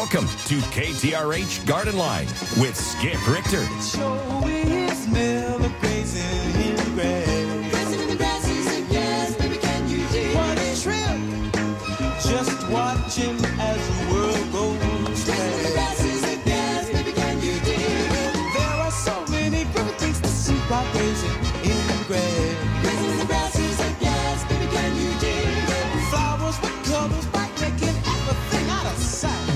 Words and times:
Welcome 0.00 0.26
to 0.26 0.56
KTRH 0.74 1.66
Garden 1.68 1.96
Line 1.96 2.26
with 2.58 2.74
Skip 2.74 3.14
Richter. 3.28 3.64
Just 12.28 12.68
watching 12.70 13.36
as 13.60 13.88
the 13.88 13.94
world 14.12 14.52
goes 14.52 15.24
There 18.52 18.80
are 18.80 18.90
so 18.90 19.24
many 19.30 19.64
things 20.00 20.20
to 20.20 20.28
see 20.28 20.58
in 21.62 22.08
the. 22.08 22.53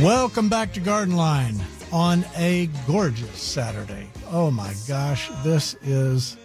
Welcome 0.03 0.49
back 0.49 0.73
to 0.75 0.81
Garden 0.81 1.17
Line 1.17 1.57
on 1.91 2.25
a 2.37 2.71
gorgeous 2.87 3.43
Saturday. 3.43 4.09
Oh 4.31 4.49
my 4.49 4.73
gosh, 4.87 5.29
this 5.43 5.75
is 5.83 6.37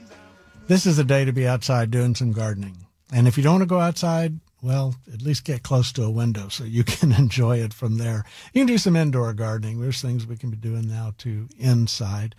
this 0.65 0.87
is 0.87 0.97
a 0.97 1.03
day 1.03 1.23
to 1.23 1.31
be 1.31 1.47
outside 1.47 1.91
doing 1.91 2.15
some 2.15 2.31
gardening. 2.31 2.87
And 3.13 3.27
if 3.27 3.37
you 3.37 3.43
don't 3.43 3.53
want 3.53 3.61
to 3.61 3.67
go 3.67 3.79
outside, 3.79 4.39
well, 4.63 4.95
at 5.13 5.21
least 5.21 5.45
get 5.45 5.61
close 5.61 5.91
to 5.91 6.03
a 6.03 6.09
window 6.09 6.47
so 6.47 6.63
you 6.63 6.83
can 6.83 7.11
enjoy 7.11 7.59
it 7.59 7.75
from 7.75 7.99
there. 7.99 8.25
You 8.53 8.61
can 8.61 8.67
do 8.67 8.79
some 8.79 8.95
indoor 8.95 9.31
gardening. 9.33 9.79
There's 9.79 10.01
things 10.01 10.25
we 10.25 10.37
can 10.37 10.49
be 10.49 10.57
doing 10.57 10.87
now 10.87 11.13
too 11.19 11.47
inside. 11.59 12.33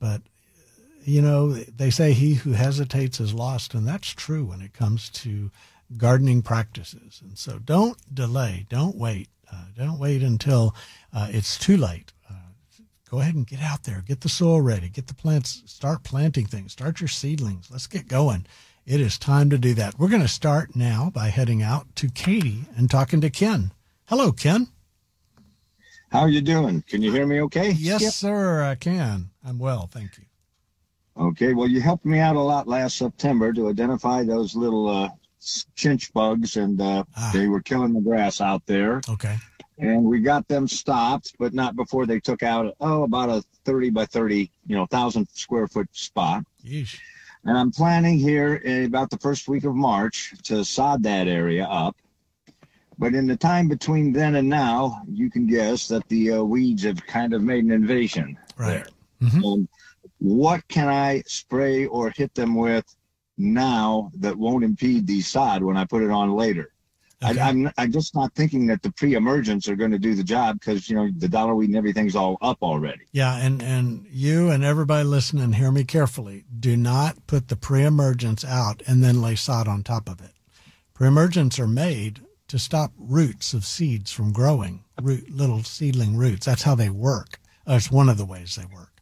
But 0.00 0.22
you 1.04 1.20
know, 1.20 1.52
they 1.52 1.90
say 1.90 2.14
he 2.14 2.34
who 2.34 2.52
hesitates 2.52 3.20
is 3.20 3.34
lost, 3.34 3.74
and 3.74 3.86
that's 3.86 4.08
true 4.08 4.46
when 4.46 4.62
it 4.62 4.72
comes 4.72 5.10
to 5.10 5.50
gardening 5.98 6.40
practices. 6.40 7.20
And 7.22 7.36
so 7.36 7.58
don't 7.58 7.98
delay, 8.14 8.64
don't 8.70 8.96
wait. 8.96 9.28
Uh, 9.52 9.64
don't 9.76 9.98
wait 9.98 10.22
until 10.22 10.74
uh, 11.12 11.28
it's 11.30 11.58
too 11.58 11.76
late. 11.76 12.12
Uh, 12.30 12.34
go 13.10 13.20
ahead 13.20 13.34
and 13.34 13.46
get 13.46 13.60
out 13.60 13.84
there, 13.84 14.02
get 14.06 14.20
the 14.20 14.28
soil 14.28 14.60
ready, 14.60 14.88
get 14.88 15.06
the 15.06 15.14
plants, 15.14 15.62
start 15.66 16.02
planting 16.02 16.46
things, 16.46 16.72
start 16.72 17.00
your 17.00 17.08
seedlings. 17.08 17.70
Let's 17.70 17.86
get 17.86 18.08
going. 18.08 18.46
It 18.86 19.00
is 19.00 19.18
time 19.18 19.48
to 19.50 19.58
do 19.58 19.72
that. 19.74 19.98
We're 19.98 20.08
going 20.08 20.20
to 20.22 20.28
start 20.28 20.76
now 20.76 21.10
by 21.14 21.28
heading 21.28 21.62
out 21.62 21.94
to 21.96 22.08
Katy 22.08 22.66
and 22.76 22.90
talking 22.90 23.20
to 23.22 23.30
Ken. 23.30 23.72
Hello, 24.06 24.30
Ken. 24.30 24.68
How 26.10 26.20
are 26.20 26.28
you 26.28 26.42
doing? 26.42 26.84
Can 26.86 27.02
you 27.02 27.10
hear 27.10 27.26
me 27.26 27.40
okay? 27.42 27.70
Yes, 27.72 28.14
sir, 28.14 28.62
I 28.62 28.74
can. 28.74 29.30
I'm 29.44 29.58
well, 29.58 29.88
thank 29.90 30.18
you. 30.18 30.24
Okay, 31.16 31.54
well, 31.54 31.68
you 31.68 31.80
helped 31.80 32.04
me 32.04 32.18
out 32.18 32.36
a 32.36 32.40
lot 32.40 32.68
last 32.68 32.96
September 32.96 33.52
to 33.52 33.68
identify 33.68 34.22
those 34.22 34.54
little 34.54 34.88
uh, 34.88 35.08
chinch 35.76 36.12
bugs, 36.12 36.56
and 36.56 36.80
uh, 36.80 37.04
Ah. 37.16 37.30
they 37.32 37.46
were 37.48 37.60
killing 37.62 37.92
the 37.94 38.00
grass 38.00 38.40
out 38.40 38.64
there. 38.66 39.00
Okay. 39.08 39.36
And 39.78 40.04
we 40.04 40.20
got 40.20 40.46
them 40.46 40.68
stopped, 40.68 41.34
but 41.38 41.52
not 41.52 41.74
before 41.74 42.06
they 42.06 42.20
took 42.20 42.42
out, 42.44 42.74
oh, 42.80 43.02
about 43.02 43.28
a 43.28 43.42
30 43.64 43.90
by 43.90 44.06
30, 44.06 44.50
you 44.66 44.76
know, 44.76 44.82
1,000 44.82 45.28
square 45.32 45.66
foot 45.66 45.88
spot. 45.92 46.44
Yeesh. 46.64 46.98
And 47.44 47.58
I'm 47.58 47.70
planning 47.72 48.18
here 48.18 48.54
in 48.54 48.84
about 48.84 49.10
the 49.10 49.18
first 49.18 49.48
week 49.48 49.64
of 49.64 49.74
March 49.74 50.32
to 50.44 50.64
sod 50.64 51.02
that 51.02 51.26
area 51.28 51.64
up. 51.64 51.96
But 52.96 53.14
in 53.14 53.26
the 53.26 53.36
time 53.36 53.66
between 53.68 54.12
then 54.12 54.36
and 54.36 54.48
now, 54.48 55.02
you 55.10 55.28
can 55.28 55.46
guess 55.48 55.88
that 55.88 56.08
the 56.08 56.30
uh, 56.34 56.42
weeds 56.44 56.84
have 56.84 57.04
kind 57.06 57.34
of 57.34 57.42
made 57.42 57.64
an 57.64 57.72
invasion. 57.72 58.38
Right. 58.56 58.86
there. 59.20 59.28
Mhm. 59.30 59.52
And 59.54 59.68
what 60.20 60.66
can 60.68 60.88
I 60.88 61.22
spray 61.26 61.86
or 61.86 62.10
hit 62.10 62.32
them 62.34 62.54
with 62.54 62.84
now 63.36 64.10
that 64.18 64.36
won't 64.36 64.64
impede 64.64 65.06
the 65.06 65.20
sod 65.20 65.62
when 65.62 65.76
I 65.76 65.84
put 65.84 66.02
it 66.02 66.10
on 66.10 66.34
later? 66.34 66.70
Okay. 67.22 67.40
I, 67.40 67.48
I'm 67.48 67.70
I'm 67.78 67.92
just 67.92 68.14
not 68.14 68.34
thinking 68.34 68.66
that 68.66 68.82
the 68.82 68.92
pre-emergents 68.92 69.68
are 69.68 69.76
going 69.76 69.92
to 69.92 69.98
do 69.98 70.14
the 70.14 70.24
job 70.24 70.60
because 70.60 70.90
you 70.90 70.96
know 70.96 71.08
the 71.16 71.28
dollar 71.28 71.54
weed 71.54 71.68
and 71.68 71.76
everything's 71.76 72.16
all 72.16 72.36
up 72.42 72.58
already. 72.62 73.04
Yeah, 73.12 73.36
and 73.36 73.62
and 73.62 74.06
you 74.10 74.50
and 74.50 74.64
everybody 74.64 75.04
listening, 75.04 75.52
hear 75.54 75.70
me 75.70 75.84
carefully. 75.84 76.44
Do 76.58 76.76
not 76.76 77.26
put 77.26 77.48
the 77.48 77.56
pre-emergence 77.56 78.44
out 78.44 78.82
and 78.86 79.02
then 79.02 79.22
lay 79.22 79.36
sod 79.36 79.68
on 79.68 79.82
top 79.82 80.08
of 80.08 80.20
it. 80.20 80.32
Pre-emergents 80.92 81.58
are 81.58 81.66
made 81.66 82.20
to 82.48 82.58
stop 82.58 82.92
roots 82.98 83.54
of 83.54 83.64
seeds 83.64 84.12
from 84.12 84.32
growing, 84.32 84.84
root 85.00 85.30
little 85.30 85.62
seedling 85.62 86.16
roots. 86.16 86.46
That's 86.46 86.62
how 86.62 86.74
they 86.74 86.90
work. 86.90 87.38
It's 87.66 87.90
one 87.90 88.08
of 88.08 88.18
the 88.18 88.26
ways 88.26 88.56
they 88.56 88.66
work. 88.66 88.93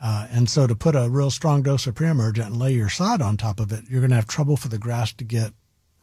Uh, 0.00 0.26
and 0.30 0.48
so 0.50 0.66
to 0.66 0.74
put 0.74 0.94
a 0.94 1.08
real 1.08 1.30
strong 1.30 1.62
dose 1.62 1.86
of 1.86 1.94
pre-emergent 1.94 2.48
and 2.48 2.58
lay 2.58 2.72
your 2.72 2.88
sod 2.88 3.22
on 3.22 3.36
top 3.36 3.60
of 3.60 3.72
it, 3.72 3.84
you're 3.88 4.00
going 4.00 4.10
to 4.10 4.16
have 4.16 4.26
trouble 4.26 4.56
for 4.56 4.68
the 4.68 4.78
grass 4.78 5.12
to 5.12 5.24
get 5.24 5.52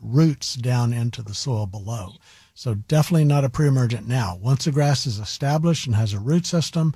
roots 0.01 0.55
down 0.55 0.91
into 0.93 1.21
the 1.21 1.33
soil 1.33 1.65
below. 1.65 2.13
So 2.55 2.73
definitely 2.73 3.25
not 3.25 3.45
a 3.45 3.49
pre-emergent 3.49 4.07
now. 4.07 4.37
Once 4.41 4.65
the 4.65 4.71
grass 4.71 5.05
is 5.05 5.19
established 5.19 5.85
and 5.85 5.95
has 5.95 6.13
a 6.13 6.19
root 6.19 6.45
system, 6.45 6.93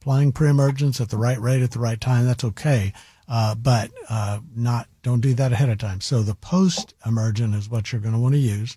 applying 0.00 0.32
pre-emergence 0.32 1.00
at 1.00 1.08
the 1.10 1.16
right 1.16 1.40
rate 1.40 1.62
at 1.62 1.70
the 1.70 1.78
right 1.78 2.00
time, 2.00 2.26
that's 2.26 2.44
okay. 2.44 2.92
Uh, 3.28 3.54
but 3.54 3.90
uh, 4.08 4.40
not 4.56 4.88
don't 5.02 5.20
do 5.20 5.34
that 5.34 5.52
ahead 5.52 5.68
of 5.68 5.78
time. 5.78 6.00
So 6.00 6.22
the 6.22 6.34
post-emergent 6.34 7.54
is 7.54 7.70
what 7.70 7.92
you're 7.92 8.00
going 8.00 8.14
to 8.14 8.20
want 8.20 8.34
to 8.34 8.40
use. 8.40 8.76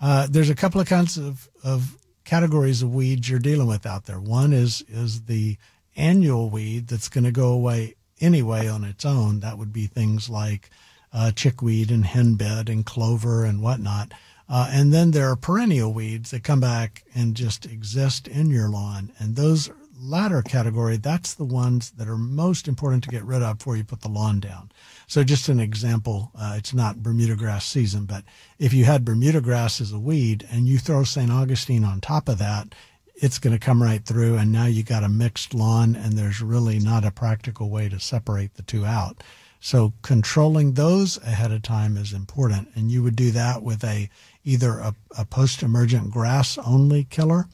Uh, 0.00 0.26
there's 0.30 0.50
a 0.50 0.54
couple 0.54 0.80
of 0.80 0.86
kinds 0.86 1.16
of, 1.16 1.48
of 1.62 1.96
categories 2.24 2.82
of 2.82 2.94
weeds 2.94 3.28
you're 3.28 3.38
dealing 3.38 3.66
with 3.66 3.86
out 3.86 4.04
there. 4.04 4.20
One 4.20 4.52
is 4.52 4.84
is 4.88 5.22
the 5.22 5.56
annual 5.96 6.50
weed 6.50 6.88
that's 6.88 7.08
going 7.08 7.24
to 7.24 7.32
go 7.32 7.48
away 7.48 7.94
anyway 8.20 8.68
on 8.68 8.84
its 8.84 9.04
own. 9.04 9.40
That 9.40 9.58
would 9.58 9.72
be 9.72 9.86
things 9.86 10.28
like 10.28 10.70
uh, 11.12 11.30
chickweed 11.30 11.90
and 11.90 12.04
henbit 12.04 12.68
and 12.68 12.84
clover 12.84 13.44
and 13.44 13.62
whatnot. 13.62 14.12
Uh, 14.48 14.68
and 14.70 14.92
then 14.92 15.12
there 15.12 15.30
are 15.30 15.36
perennial 15.36 15.92
weeds 15.92 16.30
that 16.30 16.44
come 16.44 16.60
back 16.60 17.04
and 17.14 17.34
just 17.34 17.64
exist 17.64 18.28
in 18.28 18.50
your 18.50 18.68
lawn. 18.68 19.12
And 19.18 19.36
those 19.36 19.70
latter 19.98 20.42
category, 20.42 20.96
that's 20.96 21.34
the 21.34 21.44
ones 21.44 21.92
that 21.92 22.08
are 22.08 22.18
most 22.18 22.68
important 22.68 23.02
to 23.04 23.10
get 23.10 23.24
rid 23.24 23.42
of 23.42 23.58
before 23.58 23.76
you 23.76 23.84
put 23.84 24.02
the 24.02 24.08
lawn 24.08 24.40
down. 24.40 24.70
So 25.06 25.24
just 25.24 25.48
an 25.48 25.60
example, 25.60 26.30
uh, 26.34 26.54
it's 26.58 26.74
not 26.74 27.02
Bermuda 27.02 27.36
grass 27.36 27.64
season, 27.64 28.04
but 28.04 28.24
if 28.58 28.74
you 28.74 28.84
had 28.84 29.04
Bermuda 29.04 29.40
grass 29.40 29.80
as 29.80 29.92
a 29.92 29.98
weed 29.98 30.46
and 30.50 30.66
you 30.66 30.78
throw 30.78 31.04
St. 31.04 31.30
Augustine 31.30 31.84
on 31.84 32.00
top 32.00 32.28
of 32.28 32.38
that, 32.38 32.74
it's 33.14 33.38
going 33.38 33.52
to 33.52 33.64
come 33.64 33.82
right 33.82 34.04
through 34.04 34.36
and 34.36 34.50
now 34.50 34.66
you 34.66 34.82
got 34.82 35.04
a 35.04 35.08
mixed 35.08 35.54
lawn 35.54 35.94
and 35.94 36.14
there's 36.14 36.42
really 36.42 36.78
not 36.78 37.04
a 37.04 37.10
practical 37.10 37.70
way 37.70 37.88
to 37.88 38.00
separate 38.00 38.54
the 38.54 38.62
two 38.62 38.84
out. 38.84 39.22
So 39.60 39.94
controlling 40.02 40.74
those 40.74 41.16
ahead 41.22 41.50
of 41.50 41.62
time 41.62 41.96
is 41.96 42.12
important. 42.12 42.68
And 42.74 42.90
you 42.90 43.02
would 43.02 43.16
do 43.16 43.30
that 43.30 43.62
with 43.62 43.82
a 43.82 44.10
either 44.44 44.78
a, 44.78 44.94
a 45.16 45.24
post-emergent 45.24 46.10
grass 46.10 46.58
only 46.58 47.04
killer. 47.04 47.46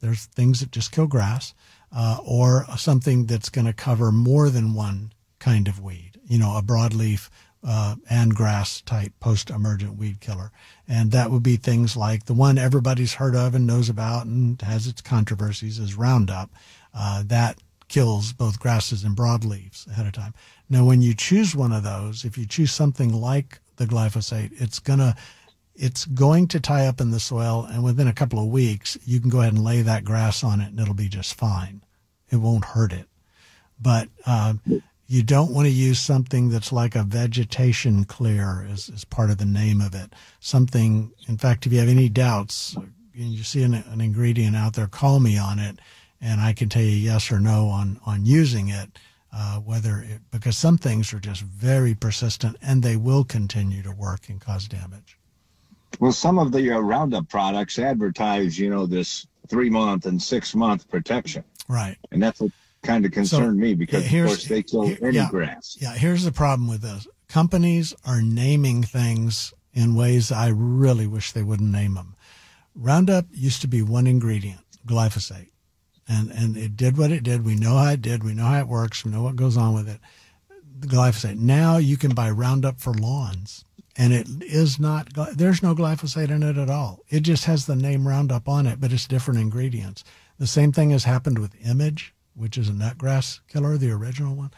There's 0.00 0.24
things 0.24 0.60
that 0.60 0.72
just 0.72 0.92
kill 0.92 1.06
grass, 1.06 1.52
uh, 1.92 2.18
or 2.24 2.64
something 2.76 3.26
that's 3.26 3.48
going 3.48 3.66
to 3.66 3.72
cover 3.72 4.12
more 4.12 4.48
than 4.48 4.74
one 4.74 5.12
kind 5.40 5.68
of 5.68 5.80
weed. 5.82 6.12
You 6.26 6.38
know, 6.38 6.56
a 6.56 6.62
broadleaf 6.62 7.28
uh, 7.68 7.96
and 8.08 8.34
grass 8.34 8.80
type 8.80 9.12
post-emergent 9.20 9.98
weed 9.98 10.20
killer, 10.20 10.50
and 10.88 11.10
that 11.12 11.30
would 11.30 11.42
be 11.42 11.56
things 11.56 11.98
like 11.98 12.24
the 12.24 12.32
one 12.32 12.56
everybody's 12.56 13.14
heard 13.14 13.36
of 13.36 13.54
and 13.54 13.66
knows 13.66 13.90
about 13.90 14.24
and 14.24 14.62
has 14.62 14.86
its 14.86 15.02
controversies 15.02 15.78
is 15.78 15.94
Roundup. 15.94 16.50
Uh, 16.94 17.22
that 17.26 17.58
kills 17.88 18.32
both 18.32 18.58
grasses 18.58 19.04
and 19.04 19.14
broadleaves 19.14 19.86
ahead 19.86 20.06
of 20.06 20.12
time. 20.12 20.32
Now, 20.70 20.86
when 20.86 21.02
you 21.02 21.14
choose 21.14 21.54
one 21.54 21.72
of 21.72 21.82
those, 21.82 22.24
if 22.24 22.38
you 22.38 22.46
choose 22.46 22.72
something 22.72 23.12
like 23.12 23.60
the 23.76 23.86
glyphosate, 23.86 24.52
it's 24.58 24.78
gonna 24.78 25.14
it's 25.76 26.06
going 26.06 26.48
to 26.48 26.60
tie 26.60 26.86
up 26.86 27.02
in 27.02 27.10
the 27.10 27.20
soil, 27.20 27.68
and 27.70 27.84
within 27.84 28.08
a 28.08 28.14
couple 28.14 28.38
of 28.38 28.46
weeks, 28.46 28.96
you 29.04 29.20
can 29.20 29.28
go 29.28 29.42
ahead 29.42 29.52
and 29.52 29.62
lay 29.62 29.82
that 29.82 30.04
grass 30.04 30.42
on 30.42 30.62
it, 30.62 30.68
and 30.68 30.80
it'll 30.80 30.94
be 30.94 31.08
just 31.08 31.34
fine. 31.34 31.82
It 32.30 32.36
won't 32.36 32.64
hurt 32.64 32.92
it. 32.92 33.06
But 33.80 34.08
um, 34.26 34.60
you 35.08 35.22
don't 35.22 35.52
want 35.52 35.66
to 35.66 35.72
use 35.72 35.98
something 35.98 36.50
that's 36.50 36.70
like 36.70 36.94
a 36.94 37.02
vegetation 37.02 38.04
clear, 38.04 38.66
is, 38.70 38.90
is 38.90 39.04
part 39.06 39.30
of 39.30 39.38
the 39.38 39.46
name 39.46 39.80
of 39.80 39.94
it. 39.94 40.12
Something, 40.38 41.10
in 41.26 41.38
fact, 41.38 41.66
if 41.66 41.72
you 41.72 41.78
have 41.80 41.88
any 41.88 42.08
doubts, 42.10 42.76
and 42.76 42.92
you 43.14 43.42
see 43.42 43.62
an, 43.62 43.74
an 43.74 44.00
ingredient 44.00 44.54
out 44.54 44.74
there, 44.74 44.86
call 44.86 45.18
me 45.18 45.38
on 45.38 45.58
it, 45.58 45.78
and 46.20 46.40
I 46.40 46.52
can 46.52 46.68
tell 46.68 46.82
you 46.82 46.90
yes 46.90 47.32
or 47.32 47.40
no 47.40 47.68
on 47.68 47.98
on 48.06 48.24
using 48.26 48.68
it. 48.68 48.98
Uh, 49.30 49.58
whether 49.58 49.98
it, 49.98 50.20
because 50.30 50.56
some 50.56 50.78
things 50.78 51.12
are 51.12 51.20
just 51.20 51.42
very 51.42 51.94
persistent 51.94 52.56
and 52.62 52.82
they 52.82 52.96
will 52.96 53.24
continue 53.24 53.82
to 53.82 53.92
work 53.92 54.30
and 54.30 54.40
cause 54.40 54.66
damage. 54.66 55.18
Well, 56.00 56.12
some 56.12 56.38
of 56.38 56.50
the 56.50 56.72
uh, 56.72 56.78
Roundup 56.78 57.28
products 57.28 57.78
advertise, 57.78 58.58
you 58.58 58.70
know, 58.70 58.86
this 58.86 59.26
three 59.46 59.68
month 59.68 60.06
and 60.06 60.20
six 60.20 60.54
month 60.54 60.88
protection, 60.88 61.44
Right. 61.68 61.98
and 62.10 62.22
that's 62.22 62.40
what 62.40 62.52
kind 62.88 63.04
of 63.04 63.12
concerned 63.12 63.58
me 63.58 63.74
because, 63.74 64.04
of 64.04 64.10
course, 64.10 64.44
they 64.46 64.62
kill 64.62 64.86
here- 64.86 64.98
any 65.02 65.16
yeah. 65.16 65.28
grass. 65.30 65.76
Yeah, 65.80 65.94
here's 65.94 66.24
the 66.24 66.32
problem 66.32 66.68
with 66.68 66.80
this. 66.80 67.06
Companies 67.28 67.94
are 68.04 68.22
naming 68.22 68.82
things 68.82 69.52
in 69.74 69.94
ways 69.94 70.32
I 70.32 70.48
really 70.48 71.06
wish 71.06 71.32
they 71.32 71.42
wouldn't 71.42 71.70
name 71.70 71.94
them. 71.94 72.16
Roundup 72.74 73.26
used 73.32 73.60
to 73.60 73.68
be 73.68 73.82
one 73.82 74.06
ingredient, 74.06 74.60
glyphosate. 74.86 75.50
And 76.08 76.30
and 76.30 76.56
it 76.56 76.74
did 76.74 76.96
what 76.96 77.10
it 77.10 77.22
did. 77.22 77.44
We 77.44 77.54
know 77.54 77.76
how 77.76 77.90
it 77.90 78.00
did. 78.00 78.24
We 78.24 78.32
know 78.32 78.46
how 78.46 78.60
it 78.60 78.68
works. 78.68 79.04
We 79.04 79.10
know 79.10 79.22
what 79.22 79.36
goes 79.36 79.58
on 79.58 79.74
with 79.74 79.88
it. 79.88 80.00
The 80.80 80.86
glyphosate. 80.86 81.36
Now 81.36 81.76
you 81.76 81.98
can 81.98 82.14
buy 82.14 82.30
Roundup 82.30 82.80
for 82.80 82.94
lawns. 82.94 83.64
And 84.00 84.12
it 84.12 84.28
is 84.40 84.78
not, 84.78 85.08
there's 85.34 85.60
no 85.60 85.74
glyphosate 85.74 86.30
in 86.30 86.44
it 86.44 86.56
at 86.56 86.70
all. 86.70 87.00
It 87.08 87.20
just 87.24 87.46
has 87.46 87.66
the 87.66 87.74
name 87.74 88.06
Roundup 88.06 88.48
on 88.48 88.64
it, 88.64 88.80
but 88.80 88.92
it's 88.92 89.08
different 89.08 89.40
ingredients. 89.40 90.04
The 90.38 90.46
same 90.46 90.70
thing 90.70 90.90
has 90.90 91.02
happened 91.02 91.40
with 91.40 91.56
Image, 91.66 92.14
which 92.38 92.56
is 92.56 92.68
a 92.68 92.72
nutgrass 92.72 93.40
killer, 93.48 93.76
the 93.76 93.90
original 93.90 94.34
one. 94.34 94.50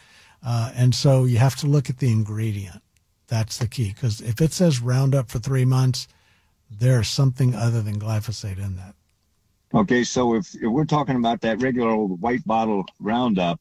Uh, 0.45 0.73
and 0.75 0.95
so 0.95 1.25
you 1.25 1.39
have 1.39 1.57
to 1.57 1.67
look 1.67 1.91
at 1.91 1.99
the 1.99 2.11
ingredient. 2.11 2.83
That's 3.29 3.59
the 3.59 3.69
key. 3.69 3.93
Because 3.95 4.21
if 4.21 4.41
it 4.41 4.53
says 4.53 4.81
Roundup 4.81 5.31
for 5.31 5.39
three 5.39 5.65
months, 5.65 6.09
there's 6.71 7.09
something 7.09 7.55
other 7.55 7.83
than 7.83 7.99
glyphosate 7.99 8.59
in 8.59 8.77
that. 8.77 8.95
Okay, 9.73 10.03
so 10.03 10.35
if, 10.35 10.55
if 10.55 10.71
we're 10.71 10.85
talking 10.85 11.17
about 11.17 11.41
that 11.43 11.61
regular 11.61 11.91
old 11.91 12.21
white 12.21 12.45
bottle 12.45 12.85
Roundup, 12.99 13.61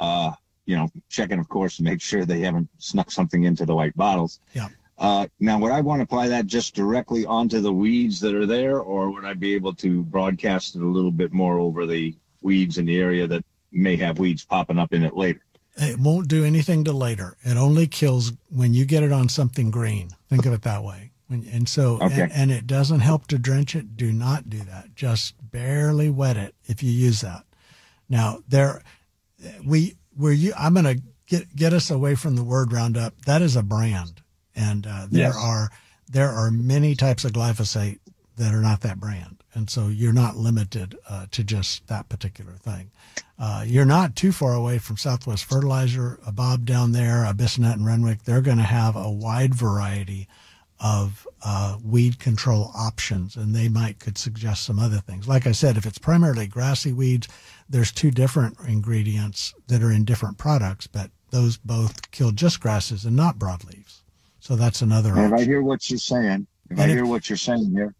uh, 0.00 0.32
you 0.66 0.76
know, 0.76 0.88
checking, 1.08 1.38
of 1.38 1.48
course, 1.48 1.76
to 1.76 1.82
make 1.82 2.00
sure 2.00 2.24
they 2.24 2.40
haven't 2.40 2.68
snuck 2.78 3.10
something 3.10 3.44
into 3.44 3.66
the 3.66 3.74
white 3.74 3.94
bottles. 3.96 4.40
Yeah. 4.54 4.68
Uh, 4.96 5.26
now, 5.40 5.58
would 5.58 5.72
I 5.72 5.80
want 5.80 5.98
to 5.98 6.04
apply 6.04 6.28
that 6.28 6.46
just 6.46 6.74
directly 6.74 7.26
onto 7.26 7.60
the 7.60 7.72
weeds 7.72 8.20
that 8.20 8.34
are 8.34 8.46
there, 8.46 8.78
or 8.78 9.10
would 9.10 9.24
I 9.24 9.34
be 9.34 9.54
able 9.54 9.74
to 9.74 10.02
broadcast 10.04 10.76
it 10.76 10.82
a 10.82 10.86
little 10.86 11.10
bit 11.10 11.32
more 11.32 11.58
over 11.58 11.84
the 11.84 12.14
weeds 12.44 12.78
in 12.78 12.86
the 12.86 12.98
area 13.00 13.26
that 13.26 13.44
may 13.72 13.96
have 13.96 14.18
weeds 14.18 14.44
popping 14.44 14.78
up 14.78 14.92
in 14.92 15.02
it 15.02 15.16
later? 15.16 15.40
It 15.76 15.98
won't 15.98 16.28
do 16.28 16.44
anything 16.44 16.84
to 16.84 16.92
later. 16.92 17.36
It 17.42 17.56
only 17.56 17.88
kills 17.88 18.32
when 18.48 18.74
you 18.74 18.84
get 18.84 19.02
it 19.02 19.10
on 19.10 19.28
something 19.28 19.72
green. 19.72 20.10
Think 20.28 20.46
of 20.46 20.52
it 20.52 20.62
that 20.62 20.84
way. 20.84 21.10
When, 21.26 21.48
and 21.50 21.68
so, 21.68 21.98
Okay. 22.00 22.22
and, 22.22 22.32
and 22.32 22.50
it 22.52 22.66
doesn't 22.66 23.00
help 23.00 23.26
to 23.28 23.38
drench 23.38 23.74
it. 23.74 23.96
Do 23.96 24.12
not 24.12 24.48
do 24.48 24.58
that. 24.60 24.94
Just 24.94 25.34
barely 25.50 26.10
wet 26.10 26.36
it 26.36 26.54
if 26.66 26.82
you 26.82 26.90
use 26.92 27.22
that. 27.22 27.44
Now, 28.08 28.38
there, 28.46 28.82
we, 29.66 29.96
where 30.16 30.32
you, 30.32 30.52
I'm 30.56 30.74
going 30.74 30.84
to 30.84 31.02
get, 31.26 31.56
get 31.56 31.72
us 31.72 31.90
away 31.90 32.14
from 32.14 32.36
the 32.36 32.44
word 32.44 32.72
Roundup. 32.72 33.22
That 33.22 33.42
is 33.42 33.56
a 33.56 33.62
brand. 33.62 34.20
And, 34.54 34.86
uh, 34.86 35.06
there 35.10 35.28
Yes. 35.28 35.36
are, 35.36 35.70
there 36.08 36.28
are 36.30 36.50
many 36.52 36.94
types 36.94 37.24
of 37.24 37.32
glyphosate 37.32 37.98
that 38.36 38.54
are 38.54 38.60
not 38.60 38.82
that 38.82 39.00
brand. 39.00 39.42
And 39.54 39.70
so 39.70 39.88
you're 39.88 40.12
not 40.12 40.36
limited, 40.36 40.96
uh, 41.08 41.26
to 41.30 41.44
just 41.44 41.86
that 41.86 42.08
particular 42.08 42.52
thing. 42.52 42.90
Uh, 43.38 43.64
you're 43.66 43.84
not 43.84 44.16
too 44.16 44.32
far 44.32 44.52
away 44.52 44.78
from 44.78 44.96
Southwest 44.96 45.44
Fertilizer, 45.44 46.18
a 46.26 46.32
Bob 46.32 46.64
down 46.64 46.92
there, 46.92 47.24
a 47.24 47.32
Bissonnet 47.32 47.74
and 47.74 47.86
Renwick. 47.86 48.24
They're 48.24 48.40
going 48.40 48.58
to 48.58 48.64
have 48.64 48.96
a 48.96 49.10
wide 49.10 49.54
variety 49.54 50.28
of 50.80 51.26
uh, 51.44 51.78
weed 51.84 52.18
control 52.18 52.70
options, 52.76 53.36
and 53.36 53.54
they 53.54 53.68
might 53.68 54.00
could 54.00 54.18
suggest 54.18 54.64
some 54.64 54.78
other 54.78 54.98
things. 54.98 55.28
Like 55.28 55.46
I 55.46 55.52
said, 55.52 55.76
if 55.76 55.86
it's 55.86 55.98
primarily 55.98 56.46
grassy 56.46 56.92
weeds, 56.92 57.28
there's 57.68 57.92
two 57.92 58.10
different 58.10 58.58
ingredients 58.66 59.54
that 59.68 59.82
are 59.82 59.90
in 59.92 60.04
different 60.04 60.36
products, 60.36 60.86
but 60.86 61.10
those 61.30 61.56
both 61.56 62.10
kill 62.10 62.32
just 62.32 62.60
grasses 62.60 63.04
and 63.04 63.16
not 63.16 63.38
broadleaves. 63.38 64.00
So 64.40 64.56
that's 64.56 64.82
another 64.82 65.14
And 65.16 65.32
if 65.32 65.40
I 65.40 65.44
hear 65.44 65.62
what 65.62 65.88
you're 65.88 65.98
saying, 65.98 66.46
if 66.70 66.78
I 66.78 66.84
if- 66.84 66.90
hear 66.90 67.06
what 67.06 67.30
you're 67.30 67.36
saying 67.36 67.70
here, 67.70 67.94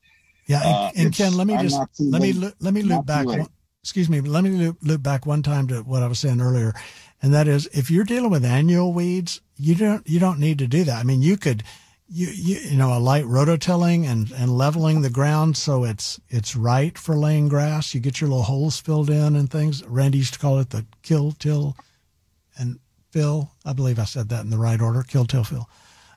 Yeah, 0.47 0.61
and, 0.63 0.75
Uh, 0.75 0.91
and 0.97 1.15
Ken, 1.15 1.35
let 1.35 1.47
me 1.47 1.57
just 1.59 1.79
let 1.99 2.23
me 2.23 2.33
let 2.61 2.75
me 2.75 2.83
loop 2.83 3.07
back. 3.07 3.27
One, 3.27 3.47
excuse 3.83 4.09
me, 4.09 4.21
but 4.21 4.31
let 4.31 4.45
me 4.45 4.51
loop, 4.51 4.79
loop 4.83 5.03
back 5.03 5.27
one 5.27 5.43
time 5.43 5.69
to 5.69 5.83
what 5.83 6.03
I 6.03 6.07
was 6.07 6.19
saying 6.19 6.41
earlier, 6.41 6.75
and 7.23 7.33
that 7.33 7.49
is 7.49 7.67
if 7.73 7.91
you're 7.91 8.05
dealing 8.05 8.31
with 8.31 8.45
annual 8.45 8.93
weeds, 8.93 9.41
you 9.57 9.75
don't 9.75 10.07
you 10.09 10.21
don't 10.21 10.39
need 10.39 10.59
to 10.59 10.67
do 10.67 10.85
that. 10.85 10.99
I 10.99 11.03
mean, 11.03 11.23
you 11.23 11.37
could 11.37 11.63
you 12.09 12.29
you, 12.29 12.57
you 12.57 12.77
know 12.77 12.97
a 12.97 13.01
light 13.01 13.25
rototilling 13.25 14.07
and 14.07 14.31
and 14.33 14.57
leveling 14.57 15.01
the 15.01 15.11
ground 15.11 15.57
so 15.57 15.85
it's 15.85 16.21
it's 16.29 16.55
right 16.55 16.99
for 16.99 17.17
laying 17.17 17.49
grass. 17.49 17.95
You 17.95 18.01
get 18.01 18.21
your 18.21 18.29
little 18.29 18.45
holes 18.45 18.79
filled 18.79 19.09
in 19.11 19.37
and 19.37 19.51
things. 19.51 19.83
Randy 19.87 20.19
used 20.19 20.35
to 20.35 20.39
call 20.39 20.59
it 20.59 20.71
the 20.71 20.85
kill 21.03 21.33
till 21.33 21.77
and 22.59 22.79
fill. 23.11 23.53
I 23.65 23.73
believe 23.73 23.99
I 23.99 24.05
said 24.05 24.29
that 24.29 24.45
in 24.45 24.51
the 24.51 24.59
right 24.59 24.81
order. 24.81 25.03
Kill 25.03 25.25
till 25.25 25.45
fill. 25.45 25.69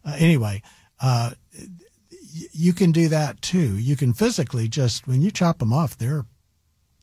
Uh, 0.04 0.16
anyway, 0.18 0.62
uh, 1.00 1.32
you 2.52 2.74
can 2.74 2.92
do 2.92 3.08
that 3.10 3.42
too. 3.42 3.78
You 3.78 3.96
can 3.96 4.14
physically 4.14 4.68
just 4.68 5.08
when 5.08 5.22
you 5.22 5.32
chop 5.32 5.60
them 5.60 5.74
off, 5.74 5.98
they're 5.98 6.26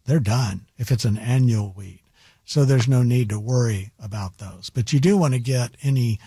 they're 0.07 0.21
done. 0.21 0.67
If 0.77 0.91
it's 0.91 1.05
an 1.05 1.17
annual 1.19 1.73
weed, 1.77 2.01
so 2.45 2.65
there's 2.65 2.89
no 2.89 3.03
need 3.03 3.29
to 3.31 3.41
worry 3.41 3.93
about 3.99 4.39
those. 4.39 4.71
But 4.71 4.93
you 4.93 5.01
do 5.01 5.17
want 5.17 5.35
to 5.35 5.41
get 5.41 5.77
any 5.83 6.19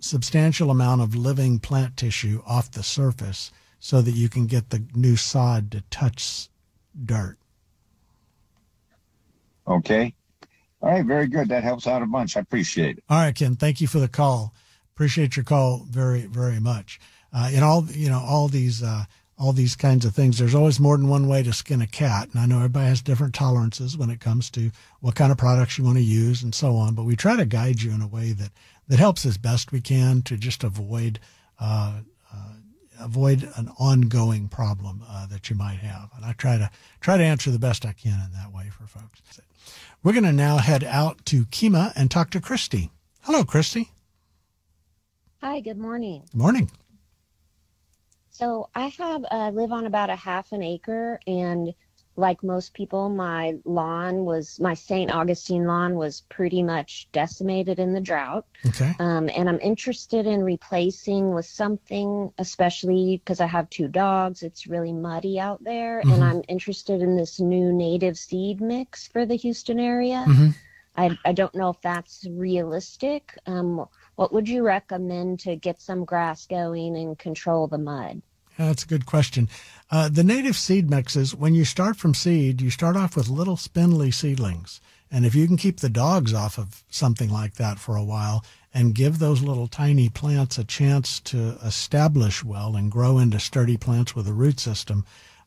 substantial 0.00 0.70
amount 0.70 1.00
of 1.00 1.14
living 1.14 1.58
plant 1.58 1.96
tissue 1.96 2.42
off 2.46 2.70
the 2.70 2.82
surface 2.82 3.50
so 3.78 4.00
that 4.02 4.12
you 4.14 4.28
can 4.28 4.46
get 4.46 4.70
the 4.70 4.84
new 4.94 5.16
sod 5.16 5.70
to 5.72 5.80
touch 5.90 6.48
dirt. 7.04 7.36
okay. 9.66 10.14
All 10.80 10.90
right, 10.90 11.04
very 11.04 11.28
good. 11.28 11.48
That 11.48 11.62
helps 11.62 11.86
out 11.86 12.02
a 12.02 12.06
bunch. 12.06 12.36
I 12.36 12.40
appreciate 12.40 12.98
it. 12.98 13.04
All 13.08 13.18
right, 13.18 13.34
Ken. 13.34 13.54
Thank 13.54 13.80
you 13.80 13.86
for 13.86 14.00
the 14.00 14.08
call. 14.08 14.52
Appreciate 14.94 15.36
your 15.36 15.44
call 15.44 15.86
very, 15.88 16.22
very 16.22 16.58
much. 16.58 16.98
Uh, 17.32 17.50
in 17.52 17.62
all, 17.62 17.86
you 17.90 18.08
know, 18.08 18.20
all 18.20 18.48
these, 18.48 18.82
uh, 18.82 19.04
all 19.38 19.52
these 19.52 19.74
kinds 19.74 20.04
of 20.04 20.14
things, 20.14 20.38
there's 20.38 20.54
always 20.54 20.78
more 20.78 20.96
than 20.96 21.08
one 21.08 21.26
way 21.26 21.42
to 21.42 21.52
skin 21.52 21.80
a 21.80 21.86
cat. 21.86 22.28
And 22.30 22.40
I 22.40 22.46
know 22.46 22.56
everybody 22.56 22.86
has 22.86 23.00
different 23.00 23.34
tolerances 23.34 23.96
when 23.96 24.10
it 24.10 24.20
comes 24.20 24.50
to 24.50 24.70
what 25.00 25.14
kind 25.14 25.32
of 25.32 25.38
products 25.38 25.78
you 25.78 25.84
want 25.84 25.96
to 25.96 26.02
use 26.02 26.42
and 26.42 26.54
so 26.54 26.76
on. 26.76 26.94
But 26.94 27.04
we 27.04 27.16
try 27.16 27.36
to 27.36 27.46
guide 27.46 27.82
you 27.82 27.92
in 27.92 28.02
a 28.02 28.06
way 28.06 28.32
that, 28.32 28.50
that 28.88 28.98
helps 28.98 29.24
as 29.24 29.38
best 29.38 29.72
we 29.72 29.80
can 29.80 30.22
to 30.22 30.36
just 30.36 30.62
avoid, 30.62 31.18
uh, 31.58 32.00
uh, 32.32 32.52
avoid 33.00 33.50
an 33.56 33.70
ongoing 33.78 34.48
problem 34.48 35.02
uh, 35.08 35.26
that 35.26 35.48
you 35.48 35.56
might 35.56 35.78
have. 35.78 36.10
And 36.14 36.24
I 36.24 36.32
try 36.32 36.58
to 36.58 36.70
try 37.00 37.16
to 37.16 37.24
answer 37.24 37.50
the 37.50 37.58
best 37.58 37.86
I 37.86 37.92
can 37.92 38.20
in 38.26 38.32
that 38.34 38.52
way 38.52 38.68
for 38.70 38.86
folks. 38.86 39.22
We're 40.02 40.12
going 40.12 40.24
to 40.24 40.32
now 40.32 40.58
head 40.58 40.84
out 40.84 41.24
to 41.26 41.46
Kemah 41.46 41.92
and 41.96 42.10
talk 42.10 42.30
to 42.30 42.40
Christy. 42.40 42.90
Hello, 43.22 43.44
Christy. 43.44 43.90
Hi, 45.40 45.60
good 45.60 45.78
morning. 45.78 46.22
Good 46.30 46.38
morning. 46.38 46.70
So 48.32 48.68
I 48.74 48.88
have 48.88 49.24
uh, 49.30 49.50
live 49.54 49.72
on 49.72 49.86
about 49.86 50.10
a 50.10 50.16
half 50.16 50.52
an 50.52 50.62
acre, 50.62 51.20
and 51.26 51.72
like 52.16 52.42
most 52.42 52.74
people, 52.74 53.08
my 53.08 53.54
lawn 53.64 54.24
was 54.24 54.58
my 54.58 54.74
St. 54.74 55.10
Augustine 55.14 55.66
lawn 55.66 55.94
was 55.96 56.22
pretty 56.22 56.62
much 56.62 57.08
decimated 57.12 57.78
in 57.78 57.92
the 57.92 58.00
drought. 58.00 58.46
Okay. 58.66 58.92
Um, 58.98 59.28
and 59.36 59.48
I'm 59.48 59.60
interested 59.60 60.26
in 60.26 60.42
replacing 60.42 61.32
with 61.32 61.46
something, 61.46 62.32
especially 62.38 63.18
because 63.18 63.40
I 63.40 63.46
have 63.46 63.70
two 63.70 63.88
dogs. 63.88 64.42
It's 64.42 64.66
really 64.66 64.92
muddy 64.92 65.38
out 65.38 65.62
there, 65.62 66.02
Mhm. 66.02 66.12
and 66.14 66.24
I'm 66.24 66.42
interested 66.48 67.02
in 67.02 67.16
this 67.16 67.38
new 67.38 67.72
native 67.72 68.18
seed 68.18 68.60
mix 68.60 69.06
for 69.08 69.26
the 69.26 69.36
Houston 69.36 69.78
area. 69.78 70.24
Mhm. 70.26 70.54
I, 70.96 71.16
I 71.24 71.32
don't 71.32 71.54
know 71.54 71.70
if 71.70 71.80
that's 71.82 72.26
realistic. 72.28 73.36
Um, 73.46 73.86
what 74.16 74.32
would 74.32 74.48
you 74.48 74.62
recommend 74.62 75.40
to 75.40 75.56
get 75.56 75.80
some 75.80 76.04
grass 76.04 76.46
going 76.46 76.96
and 76.96 77.18
control 77.18 77.66
the 77.66 77.78
mud? 77.78 78.22
That's 78.58 78.84
a 78.84 78.88
good 78.88 79.06
question. 79.06 79.48
Uh, 79.90 80.08
the 80.08 80.24
native 80.24 80.56
seed 80.56 80.90
mixes, 80.90 81.34
when 81.34 81.54
you 81.54 81.64
start 81.64 81.96
from 81.96 82.14
seed, 82.14 82.60
you 82.60 82.70
start 82.70 82.96
off 82.96 83.16
with 83.16 83.28
little 83.28 83.56
spindly 83.56 84.10
seedlings. 84.10 84.80
And 85.10 85.26
if 85.26 85.34
you 85.34 85.46
can 85.46 85.56
keep 85.56 85.80
the 85.80 85.88
dogs 85.88 86.32
off 86.32 86.58
of 86.58 86.84
something 86.88 87.30
like 87.30 87.54
that 87.54 87.78
for 87.78 87.96
a 87.96 88.04
while 88.04 88.44
and 88.72 88.94
give 88.94 89.18
those 89.18 89.42
little 89.42 89.66
tiny 89.66 90.08
plants 90.08 90.56
a 90.58 90.64
chance 90.64 91.20
to 91.20 91.58
establish 91.64 92.42
well 92.42 92.76
and 92.76 92.90
grow 92.90 93.18
into 93.18 93.38
sturdy 93.38 93.76
plants 93.76 94.14
with 94.14 94.26
a 94.26 94.32
root 94.32 94.58
system, 94.58 95.04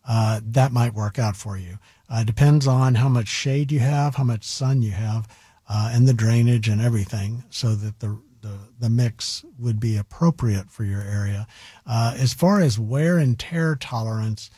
uh, 0.07 0.39
that 0.43 0.71
might 0.71 0.93
work 0.93 1.17
out 1.17 1.35
for 1.35 1.57
you. 1.57 1.79
Uh, 2.07 2.23
depends 2.23 2.67
on 2.67 2.95
how 2.95 3.09
much 3.09 3.27
shade 3.27 3.71
you 3.71 3.79
have, 3.79 4.15
how 4.15 4.23
much 4.23 4.43
sun 4.43 4.83
you 4.83 4.91
have, 4.91 5.27
uh, 5.67 5.89
and 5.91 6.07
the 6.07 6.13
drainage 6.13 6.67
and 6.67 6.79
everything, 6.79 7.43
so 7.49 7.73
that 7.73 7.99
the 7.99 8.19
the, 8.45 8.57
the 8.79 8.89
mix 8.89 9.43
would 9.57 9.79
be 9.79 9.97
appropriate 9.97 10.69
for 10.69 10.83
your 10.83 11.01
area. 11.01 11.47
Uh, 11.85 12.15
as 12.17 12.33
far 12.33 12.61
as 12.61 12.77
wear 12.77 13.17
and 13.17 13.39
tear 13.39 13.75
tolerance, 13.75 14.49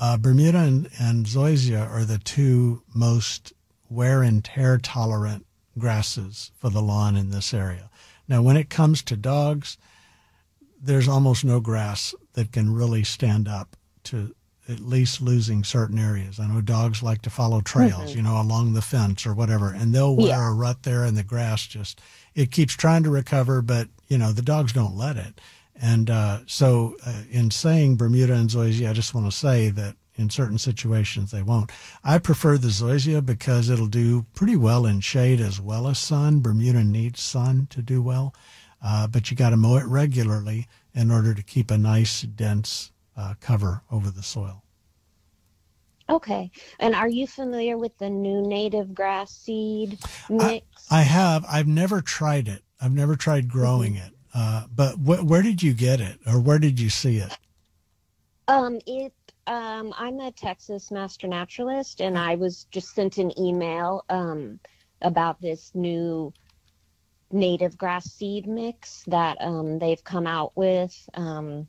uh, 0.00 0.16
Bermuda 0.16 0.58
and, 0.58 0.88
and 0.98 1.26
Zoysia 1.26 1.88
are 1.90 2.04
the 2.04 2.18
two 2.18 2.82
most 2.94 3.52
wear 3.90 4.22
and 4.22 4.42
tear 4.42 4.78
tolerant 4.78 5.44
grasses 5.78 6.50
for 6.56 6.70
the 6.70 6.80
lawn 6.82 7.16
in 7.16 7.30
this 7.30 7.52
area. 7.52 7.90
Now, 8.26 8.40
when 8.42 8.56
it 8.56 8.70
comes 8.70 9.02
to 9.02 9.16
dogs, 9.16 9.76
there's 10.82 11.08
almost 11.08 11.44
no 11.44 11.60
grass 11.60 12.14
that 12.32 12.52
can 12.52 12.74
really 12.74 13.04
stand 13.04 13.48
up 13.48 13.76
to 14.04 14.34
at 14.68 14.80
least 14.80 15.20
losing 15.22 15.62
certain 15.62 15.98
areas. 15.98 16.40
I 16.40 16.46
know 16.48 16.60
dogs 16.60 17.02
like 17.02 17.22
to 17.22 17.30
follow 17.30 17.60
trails, 17.60 18.16
you 18.16 18.22
know, 18.22 18.40
along 18.40 18.72
the 18.72 18.82
fence 18.82 19.24
or 19.24 19.32
whatever, 19.32 19.70
and 19.70 19.94
they'll 19.94 20.16
wear 20.16 20.28
Yeah. 20.28 20.50
a 20.50 20.52
rut 20.52 20.82
there 20.82 21.04
and 21.04 21.16
the 21.16 21.22
grass 21.22 21.66
just, 21.66 22.00
it 22.36 22.52
keeps 22.52 22.74
trying 22.74 23.02
to 23.02 23.10
recover, 23.10 23.62
but, 23.62 23.88
you 24.08 24.18
know, 24.18 24.30
the 24.30 24.42
dogs 24.42 24.72
don't 24.72 24.96
let 24.96 25.16
it. 25.16 25.40
And 25.74 26.08
uh, 26.10 26.40
so, 26.46 26.94
uh, 27.04 27.22
in 27.30 27.50
saying 27.50 27.96
Bermuda 27.96 28.34
and 28.34 28.48
Zoysia, 28.48 28.90
I 28.90 28.92
just 28.92 29.14
want 29.14 29.26
to 29.26 29.36
say 29.36 29.70
that 29.70 29.96
in 30.14 30.30
certain 30.30 30.58
situations 30.58 31.30
they 31.30 31.42
won't. 31.42 31.72
I 32.04 32.18
prefer 32.18 32.58
the 32.58 32.68
Zoysia 32.68 33.24
because 33.24 33.68
it'll 33.68 33.86
do 33.86 34.26
pretty 34.34 34.56
well 34.56 34.86
in 34.86 35.00
shade 35.00 35.40
as 35.40 35.60
well 35.60 35.88
as 35.88 35.98
sun. 35.98 36.40
Bermuda 36.40 36.84
needs 36.84 37.22
sun 37.22 37.66
to 37.70 37.82
do 37.82 38.02
well, 38.02 38.34
uh, 38.82 39.06
but 39.06 39.30
you 39.30 39.36
got 39.36 39.50
to 39.50 39.56
mow 39.56 39.76
it 39.76 39.86
regularly 39.86 40.68
in 40.94 41.10
order 41.10 41.34
to 41.34 41.42
keep 41.42 41.70
a 41.70 41.78
nice, 41.78 42.22
dense 42.22 42.92
uh, 43.16 43.34
cover 43.40 43.82
over 43.90 44.10
the 44.10 44.22
soil. 44.22 44.62
Okay. 46.08 46.50
And 46.78 46.94
are 46.94 47.08
you 47.08 47.26
familiar 47.26 47.76
with 47.76 47.96
the 47.98 48.08
new 48.08 48.42
native 48.42 48.94
grass 48.94 49.32
seed 49.32 49.98
mix? 50.28 50.64
I 50.90 51.02
have. 51.02 51.44
I've 51.48 51.66
never 51.66 52.00
tried 52.00 52.48
it. 52.48 52.62
I've 52.80 52.92
never 52.92 53.16
tried 53.16 53.48
growing 53.48 53.96
it. 53.96 54.12
Uh, 54.34 54.66
but 54.74 54.96
wh- 54.96 55.24
where 55.24 55.42
did 55.42 55.62
you 55.62 55.72
get 55.72 56.00
it, 56.00 56.20
or 56.26 56.38
where 56.38 56.58
did 56.58 56.78
you 56.78 56.90
see 56.90 57.16
it? 57.18 57.36
um, 58.48 58.78
it 58.86 59.12
um, 59.46 59.94
I'm 59.96 60.20
a 60.20 60.32
Texas 60.32 60.90
master 60.90 61.26
naturalist, 61.28 62.00
and 62.00 62.18
I 62.18 62.34
was 62.34 62.66
just 62.70 62.94
sent 62.94 63.18
an 63.18 63.38
email 63.38 64.04
um, 64.08 64.58
about 65.02 65.40
this 65.40 65.70
new 65.74 66.32
native 67.30 67.76
grass 67.78 68.04
seed 68.12 68.46
mix 68.46 69.04
that 69.06 69.36
um, 69.40 69.78
they've 69.78 70.02
come 70.02 70.26
out 70.26 70.52
with. 70.56 70.94
Um, 71.14 71.68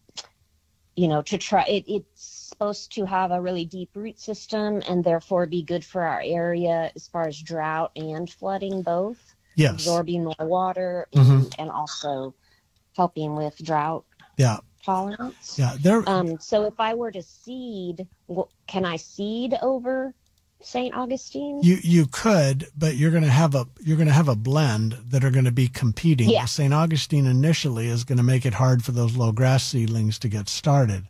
you 0.96 1.08
know, 1.08 1.22
to 1.22 1.38
try 1.38 1.64
it, 1.66 1.86
it's 1.88 2.24
supposed 2.48 2.92
to 2.94 3.06
have 3.06 3.32
a 3.32 3.42
really 3.42 3.66
deep 3.66 3.90
root 3.96 4.20
system 4.20 4.82
and 4.88 5.04
therefore 5.04 5.46
be 5.46 5.62
good 5.64 5.84
for 5.86 6.04
our 6.04 6.22
area 6.24 6.92
as 6.96 7.08
far 7.08 7.28
as 7.28 7.40
drought 7.40 7.92
and 7.96 8.30
flooding 8.30 8.82
both. 8.82 9.36
Yes. 9.56 9.74
Absorbing 9.74 10.24
more 10.24 10.36
water 10.40 11.08
Mhm. 11.14 11.30
and, 11.30 11.56
and 11.60 11.70
also 11.72 12.34
helping 12.96 13.36
with 13.36 13.58
drought 13.64 14.06
Yeah. 14.38 14.58
tolerance. 14.84 15.58
Yeah. 15.58 15.76
There. 15.82 16.08
Um, 16.08 16.40
so 16.40 16.66
if 16.66 16.80
I 16.80 16.94
were 16.94 17.12
to 17.12 17.22
seed, 17.24 18.08
can 18.68 18.86
I 18.86 18.98
seed 18.98 19.56
over 19.62 20.14
St. 20.62 20.94
Augustine? 20.96 21.60
You 21.64 21.78
you 21.84 22.08
could, 22.08 22.68
but 22.78 22.96
you're 22.96 23.12
going 23.12 23.24
to 23.24 23.30
have 23.30 23.54
a 23.56 23.68
you're 23.82 23.98
going 23.98 24.08
to 24.08 24.14
have 24.14 24.28
a 24.28 24.36
blend 24.36 24.94
that 25.10 25.24
are 25.24 25.30
going 25.32 25.46
to 25.46 25.52
be 25.52 25.68
competing. 25.68 26.30
Yeah. 26.30 26.46
St. 26.46 26.74
Augustine 26.74 27.26
initially 27.28 27.88
is 27.88 28.04
going 28.04 28.18
to 28.18 28.24
make 28.24 28.46
it 28.46 28.56
hard 28.56 28.84
for 28.84 28.92
those 28.92 29.16
low 29.18 29.32
grass 29.32 29.64
seedlings 29.64 30.18
to 30.20 30.30
get 30.30 30.50
started. 30.50 31.08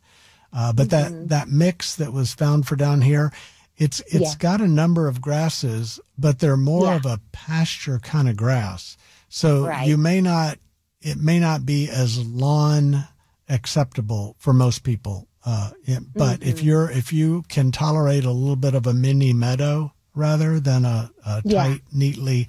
Uh, 0.54 0.72
but 0.74 0.90
that 0.90 1.30
that 1.30 1.50
mix 1.50 1.96
that 1.96 2.14
was 2.14 2.34
found 2.34 2.68
for 2.68 2.76
down 2.76 3.02
here, 3.02 3.32
it's 3.78 4.00
it's 4.02 4.14
Mm-hmm. 4.14 4.24
Yeah. 4.24 4.36
got 4.40 4.62
a 4.62 4.68
number 4.68 5.08
of 5.08 5.22
grasses, 5.22 6.00
but 6.18 6.40
they're 6.40 6.58
more 6.58 6.86
Yeah. 6.86 6.96
of 6.96 7.06
a 7.06 7.20
pasture 7.32 8.00
kind 8.00 8.28
of 8.30 8.36
grass. 8.38 8.98
So 9.30 9.68
Right. 9.68 9.88
you 9.88 9.98
may 9.98 10.22
not 10.22 10.58
it 11.02 11.18
may 11.18 11.40
not 11.40 11.66
be 11.66 11.90
as 11.90 12.18
lawn 12.26 13.06
acceptable 13.50 14.36
for 14.40 14.54
most 14.54 14.84
people. 14.84 15.28
Uh, 15.46 15.72
it- 15.86 16.14
but 16.14 16.42
if 16.44 16.58
Mm-hmm. 16.58 16.66
you're 16.66 16.92
if 16.92 17.14
you 17.14 17.44
can 17.48 17.72
tolerate 17.72 18.26
a 18.26 18.32
little 18.32 18.56
bit 18.56 18.74
of 18.76 18.86
a 18.88 18.94
mini 18.94 19.34
meadow 19.34 19.94
rather 20.16 20.60
than 20.60 20.84
a, 20.86 21.12
a 21.26 21.42
Yeah. 21.46 21.64
tight, 21.64 21.82
neatly 21.94 22.48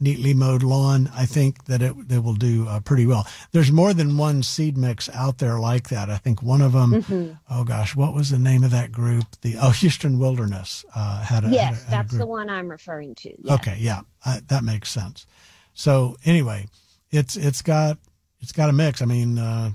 neatly 0.00 0.32
mowed 0.34 0.62
lawn, 0.62 1.10
I 1.14 1.26
think 1.26 1.66
that 1.66 1.82
it 1.82 2.08
they 2.08 2.18
will 2.18 2.34
do 2.34 2.66
uh, 2.66 2.80
pretty 2.80 3.06
well. 3.06 3.26
There's 3.52 3.70
more 3.70 3.92
than 3.92 4.16
one 4.16 4.42
seed 4.42 4.76
mix 4.78 5.08
out 5.10 5.38
there 5.38 5.58
like 5.60 5.90
that. 5.90 6.08
I 6.08 6.16
think 6.16 6.42
one 6.42 6.62
of 6.62 6.72
them, 6.72 6.92
Mm-hmm. 7.02 7.32
oh 7.50 7.64
gosh, 7.64 7.94
what 7.94 8.14
was 8.14 8.30
the 8.30 8.38
name 8.38 8.64
of 8.64 8.70
that 8.70 8.90
group? 8.92 9.24
The 9.42 9.56
oh 9.60 9.70
Houston 9.70 10.18
Wilderness 10.18 10.84
uh, 10.94 11.22
had 11.22 11.44
a 11.44 11.48
had 11.48 11.52
a- 11.52 11.54
yes, 11.56 11.82
had 11.84 11.88
a 11.88 11.90
that's 11.90 12.10
group. 12.10 12.20
the 12.20 12.26
one 12.26 12.48
I'm 12.50 12.68
referring 12.70 13.14
to. 13.16 13.34
Yeah. 13.42 13.54
Okay, 13.54 13.76
yeah, 13.78 14.00
uh, 14.24 14.40
that 14.48 14.64
makes 14.64 14.90
sense. 14.90 15.26
So 15.74 16.16
anyway, 16.24 16.66
it's 17.10 17.36
it's 17.36 17.62
got 17.62 17.98
it's 18.40 18.52
got 18.52 18.70
a 18.70 18.72
mix. 18.72 19.02
I 19.02 19.04
mean, 19.04 19.38
uh, 19.38 19.70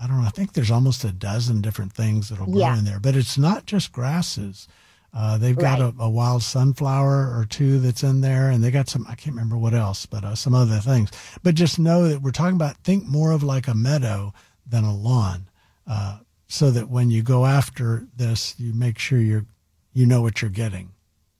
I 0.00 0.06
don't 0.06 0.20
know. 0.20 0.26
I 0.26 0.30
think 0.30 0.52
there's 0.52 0.70
almost 0.70 1.04
a 1.04 1.10
dozen 1.12 1.60
different 1.60 1.92
things 1.92 2.28
that'll 2.28 2.46
grow 2.46 2.60
Yeah. 2.60 2.78
in 2.78 2.84
there, 2.84 3.00
but 3.00 3.16
it's 3.16 3.36
not 3.38 3.66
just 3.66 3.92
grasses. 3.92 4.68
Uh, 5.18 5.38
they've 5.38 5.56
got 5.56 5.80
Right. 5.80 5.94
a, 5.98 6.02
a 6.02 6.10
wild 6.10 6.42
sunflower 6.42 7.34
or 7.38 7.46
two 7.48 7.78
that's 7.78 8.02
in 8.02 8.20
there, 8.20 8.50
and 8.50 8.62
they 8.62 8.70
got 8.70 8.88
some. 8.90 9.06
I 9.08 9.14
can't 9.14 9.34
remember 9.34 9.56
what 9.56 9.72
else, 9.72 10.04
but 10.04 10.24
uh, 10.24 10.34
some 10.34 10.54
other 10.54 10.76
things. 10.78 11.10
But 11.42 11.54
just 11.54 11.78
know 11.78 12.06
that 12.08 12.20
we're 12.20 12.32
talking 12.32 12.56
about. 12.56 12.76
Think 12.84 13.06
more 13.06 13.32
of 13.32 13.42
like 13.42 13.66
a 13.66 13.74
meadow 13.74 14.34
than 14.66 14.84
a 14.84 14.94
lawn, 14.94 15.48
uh, 15.86 16.18
so 16.48 16.70
that 16.70 16.90
when 16.90 17.10
you 17.10 17.22
go 17.22 17.46
after 17.46 18.06
this, 18.14 18.54
you 18.58 18.74
make 18.74 18.98
sure 18.98 19.18
you're 19.18 19.46
you 19.94 20.04
know 20.04 20.20
what 20.20 20.42
you're 20.42 20.50
getting. 20.50 20.90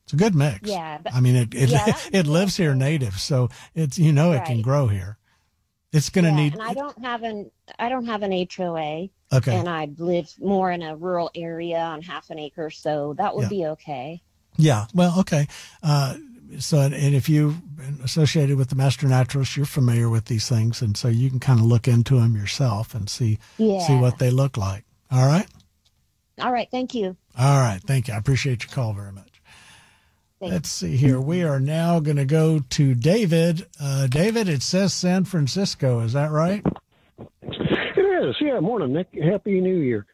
It's 0.04 0.14
a 0.14 0.16
good 0.16 0.34
mix. 0.34 0.70
Yeah, 0.70 0.96
but- 1.02 1.12
I 1.12 1.20
mean, 1.20 1.36
it 1.36 1.54
it, 1.54 1.68
Yeah, 1.68 1.94
it 2.12 2.26
lives 2.26 2.56
here 2.56 2.74
native, 2.74 3.20
so 3.20 3.50
it's 3.74 3.98
you 3.98 4.10
know 4.12 4.32
it 4.32 4.44
can 4.46 4.62
grow 4.62 4.86
here. 4.86 5.18
It's 5.96 6.10
going 6.10 6.24
to 6.24 6.30
Yeah, 6.30 6.36
need 6.36 6.52
and 6.52 6.62
I 6.62 6.74
don't 6.74 6.98
have 7.04 7.22
an 7.22 7.50
I 7.78 7.88
don't 7.88 8.06
have 8.06 8.22
an 8.22 8.32
HOA, 8.32 9.08
okay. 9.32 9.56
and 9.56 9.68
I 9.68 9.88
live 9.98 10.28
more 10.40 10.70
in 10.70 10.82
a 10.82 10.94
rural 10.96 11.30
area 11.34 11.78
on 11.78 12.02
half 12.02 12.30
an 12.30 12.38
acre, 12.38 12.70
so 12.70 13.14
that 13.18 13.34
would 13.34 13.44
Yeah. 13.44 13.48
be 13.48 13.66
okay. 13.66 14.22
Yeah. 14.58 14.86
Well, 14.94 15.18
okay. 15.20 15.48
Uh, 15.82 16.16
so, 16.58 16.78
and 16.78 16.94
if 16.94 17.28
you've 17.28 17.76
been 17.76 17.98
associated 18.04 18.56
with 18.56 18.68
the 18.68 18.76
master 18.76 19.06
naturalist, 19.08 19.56
you're 19.56 19.66
familiar 19.66 20.08
with 20.08 20.26
these 20.26 20.48
things, 20.48 20.80
and 20.82 20.96
so 20.96 21.08
you 21.08 21.28
can 21.30 21.40
kind 21.40 21.58
of 21.60 21.66
look 21.66 21.88
into 21.88 22.20
them 22.20 22.36
yourself 22.36 22.94
and 22.94 23.08
see 23.10 23.38
Yeah. 23.58 23.80
see 23.86 23.96
what 23.96 24.18
they 24.18 24.30
look 24.30 24.56
like. 24.56 24.84
All 25.10 25.26
right. 25.26 25.46
All 26.40 26.52
right, 26.52 26.68
thank 26.70 26.94
you. 26.94 27.16
All 27.38 27.60
right. 27.60 27.80
Thank 27.82 28.08
you. 28.08 28.14
I 28.14 28.18
appreciate 28.18 28.62
your 28.62 28.70
call 28.72 28.92
very 28.92 29.12
much. 29.12 29.25
Thanks. 30.40 30.52
Let's 30.52 30.68
see 30.70 30.96
here. 30.96 31.20
We 31.20 31.42
are 31.42 31.60
now 31.60 31.98
going 32.00 32.18
to 32.18 32.24
go 32.26 32.58
to 32.70 32.94
David. 32.94 33.66
Uh, 33.80 34.06
David, 34.06 34.48
it 34.48 34.62
says 34.62 34.92
San 34.92 35.24
Francisco. 35.24 36.00
Is 36.00 36.12
that 36.12 36.30
right? 36.30 36.62
It 37.42 37.98
is, 38.28 38.36
yeah. 38.40 38.60
Morning, 38.60 38.92
Nick. 38.92 39.08
Happy 39.22 39.60
New 39.60 39.78
Year. 39.78 40.04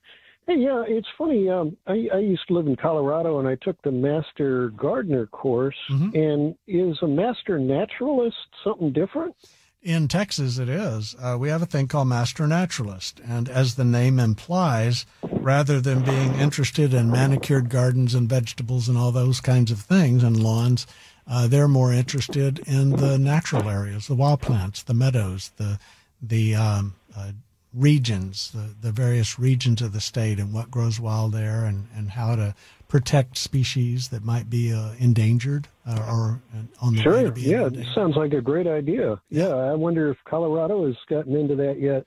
Hey, 0.46 0.56
yeah, 0.58 0.84
it's 0.86 1.08
funny. 1.16 1.48
Um, 1.48 1.76
I, 1.86 2.08
I 2.14 2.18
used 2.18 2.46
to 2.48 2.54
live 2.54 2.66
in 2.66 2.76
Colorado, 2.76 3.38
and 3.38 3.48
I 3.48 3.54
took 3.56 3.80
the 3.82 3.90
Master 3.92 4.70
Gardener 4.70 5.26
course. 5.26 5.76
Mhm. 5.90 6.14
And 6.14 6.54
is 6.66 6.98
a 7.02 7.06
Master 7.08 7.58
Naturalist 7.58 8.36
something 8.64 8.92
different? 8.92 9.34
In 9.82 10.06
Texas, 10.06 10.58
it 10.58 10.68
is. 10.68 11.16
Uh, 11.20 11.36
we 11.38 11.48
have 11.48 11.62
a 11.62 11.66
thing 11.66 11.88
called 11.88 12.06
Master 12.08 12.46
Naturalist. 12.46 13.20
And 13.26 13.48
as 13.48 13.74
the 13.74 13.84
name 13.84 14.20
implies, 14.20 15.04
rather 15.42 15.80
than 15.80 16.02
being 16.02 16.34
interested 16.36 16.94
in 16.94 17.10
manicured 17.10 17.68
gardens 17.68 18.14
and 18.14 18.28
vegetables 18.28 18.88
and 18.88 18.96
all 18.96 19.12
those 19.12 19.40
kinds 19.40 19.70
of 19.70 19.80
things 19.80 20.22
and 20.22 20.42
lawns, 20.42 20.86
uh, 21.28 21.46
they're 21.46 21.68
more 21.68 21.92
interested 21.92 22.60
in 22.60 22.96
the 22.96 23.18
natural 23.18 23.68
areas, 23.68 24.06
the 24.06 24.14
wild 24.14 24.40
plants, 24.40 24.82
the 24.82 24.94
meadows, 24.94 25.50
the, 25.56 25.78
the 26.20 26.54
um, 26.54 26.94
uh, 27.16 27.32
regions, 27.74 28.50
the, 28.52 28.74
the 28.80 28.92
various 28.92 29.38
regions 29.38 29.82
of 29.82 29.92
the 29.92 30.00
state 30.00 30.38
and 30.38 30.52
what 30.52 30.70
grows 30.70 31.00
wild 31.00 31.32
there 31.32 31.64
and, 31.64 31.88
and 31.94 32.10
how 32.10 32.36
to 32.36 32.54
protect 32.88 33.38
species 33.38 34.08
that 34.08 34.22
might 34.22 34.50
be 34.50 34.72
uh, 34.72 34.90
endangered 34.98 35.66
uh, 35.86 36.04
or 36.08 36.42
on 36.80 36.94
the 36.94 37.02
Sure. 37.02 37.32
Yeah, 37.38 37.66
it 37.66 37.86
sounds 37.94 38.16
like 38.16 38.34
a 38.34 38.42
great 38.42 38.66
idea. 38.66 39.20
Yeah, 39.30 39.48
I 39.48 39.74
wonder 39.74 40.10
if 40.10 40.18
Colorado 40.24 40.86
has 40.86 40.96
gotten 41.08 41.34
into 41.34 41.56
that 41.56 41.80
yet. 41.80 42.06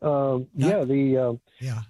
Um, 0.00 0.48
No. 0.54 0.68
Yeah, 0.68 0.84
the 0.84 1.16
uh, 1.18 1.32
Yeah. 1.60 1.82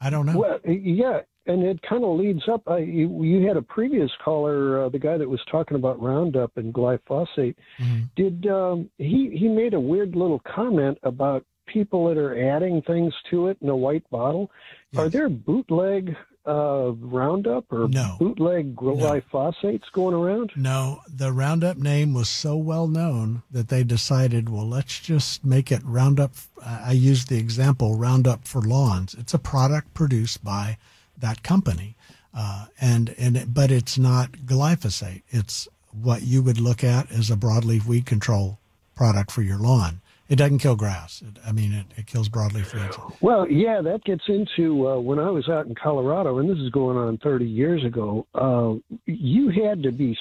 I 0.00 0.10
don't 0.10 0.26
know. 0.26 0.38
Well, 0.38 0.58
yeah, 0.66 1.20
and 1.46 1.62
it 1.62 1.80
kind 1.88 2.04
of 2.04 2.18
leads 2.18 2.42
up. 2.48 2.62
I, 2.66 2.78
you, 2.78 3.22
you 3.24 3.46
had 3.46 3.56
a 3.56 3.62
previous 3.62 4.10
caller, 4.24 4.84
uh, 4.84 4.88
the 4.88 4.98
guy 4.98 5.16
that 5.16 5.28
was 5.28 5.40
talking 5.50 5.76
about 5.76 6.00
Roundup 6.00 6.56
and 6.56 6.72
glyphosate. 6.74 7.54
Mhm. 7.78 8.10
Did 8.16 8.46
um, 8.46 8.90
he? 8.98 9.30
He 9.36 9.48
made 9.48 9.74
a 9.74 9.80
weird 9.80 10.14
little 10.16 10.40
comment 10.40 10.98
about 11.02 11.44
people 11.66 12.08
that 12.08 12.18
are 12.18 12.38
adding 12.50 12.82
things 12.82 13.12
to 13.30 13.48
it 13.48 13.58
in 13.60 13.68
a 13.68 13.76
white 13.76 14.08
bottle. 14.10 14.50
Are 14.96 15.04
Yes. 15.04 15.12
there 15.12 15.28
bootleg 15.28 16.14
uh, 16.46 16.92
Roundup 16.92 17.72
or 17.72 17.88
No. 17.88 18.16
bootleg 18.18 18.76
glyphosates 18.76 19.90
going 19.92 20.14
around? 20.14 20.52
No, 20.56 21.00
the 21.08 21.32
Roundup 21.32 21.76
name 21.76 22.14
was 22.14 22.28
so 22.28 22.56
well 22.56 22.86
known 22.88 23.42
that 23.50 23.68
they 23.68 23.82
decided, 23.84 24.48
well, 24.48 24.66
let's 24.68 25.00
just 25.00 25.44
make 25.44 25.72
it 25.72 25.82
Roundup. 25.84 26.32
I 26.64 26.92
used 26.92 27.28
the 27.28 27.38
example 27.38 27.96
Roundup 27.96 28.46
for 28.46 28.60
lawns. 28.62 29.14
It's 29.14 29.34
a 29.34 29.38
product 29.38 29.94
produced 29.94 30.44
by 30.44 30.78
that 31.18 31.42
company, 31.42 31.96
uh, 32.34 32.66
and 32.80 33.14
and 33.18 33.36
it, 33.36 33.54
but 33.54 33.70
it's 33.70 33.98
not 33.98 34.32
glyphosate. 34.32 35.22
It's 35.30 35.68
what 35.92 36.22
you 36.22 36.42
would 36.42 36.60
look 36.60 36.84
at 36.84 37.10
as 37.10 37.30
a 37.30 37.36
broadleaf 37.36 37.86
weed 37.86 38.06
control 38.06 38.58
product 38.94 39.30
for 39.30 39.42
your 39.42 39.58
lawn. 39.58 40.00
It 40.28 40.36
doesn't 40.36 40.58
kill 40.58 40.76
grass. 40.76 41.22
It, 41.22 41.38
I 41.46 41.52
mean, 41.52 41.72
it, 41.72 41.86
it 41.96 42.06
kills 42.06 42.28
broadleaf 42.28 42.74
weeds. 42.74 42.98
Well, 43.20 43.48
yeah, 43.48 43.80
that 43.82 44.04
gets 44.04 44.24
into 44.28 44.88
uh, 44.88 44.98
when 44.98 45.18
I 45.18 45.30
was 45.30 45.48
out 45.48 45.66
in 45.66 45.74
Colorado, 45.74 46.38
and 46.38 46.50
this 46.50 46.58
is 46.58 46.70
going 46.70 46.96
on 46.96 47.18
30 47.18 47.44
years 47.44 47.84
ago. 47.84 48.26
Uh, 48.34 48.74
you 49.06 49.50
had 49.50 49.82
to 49.84 49.92
be 49.92 50.16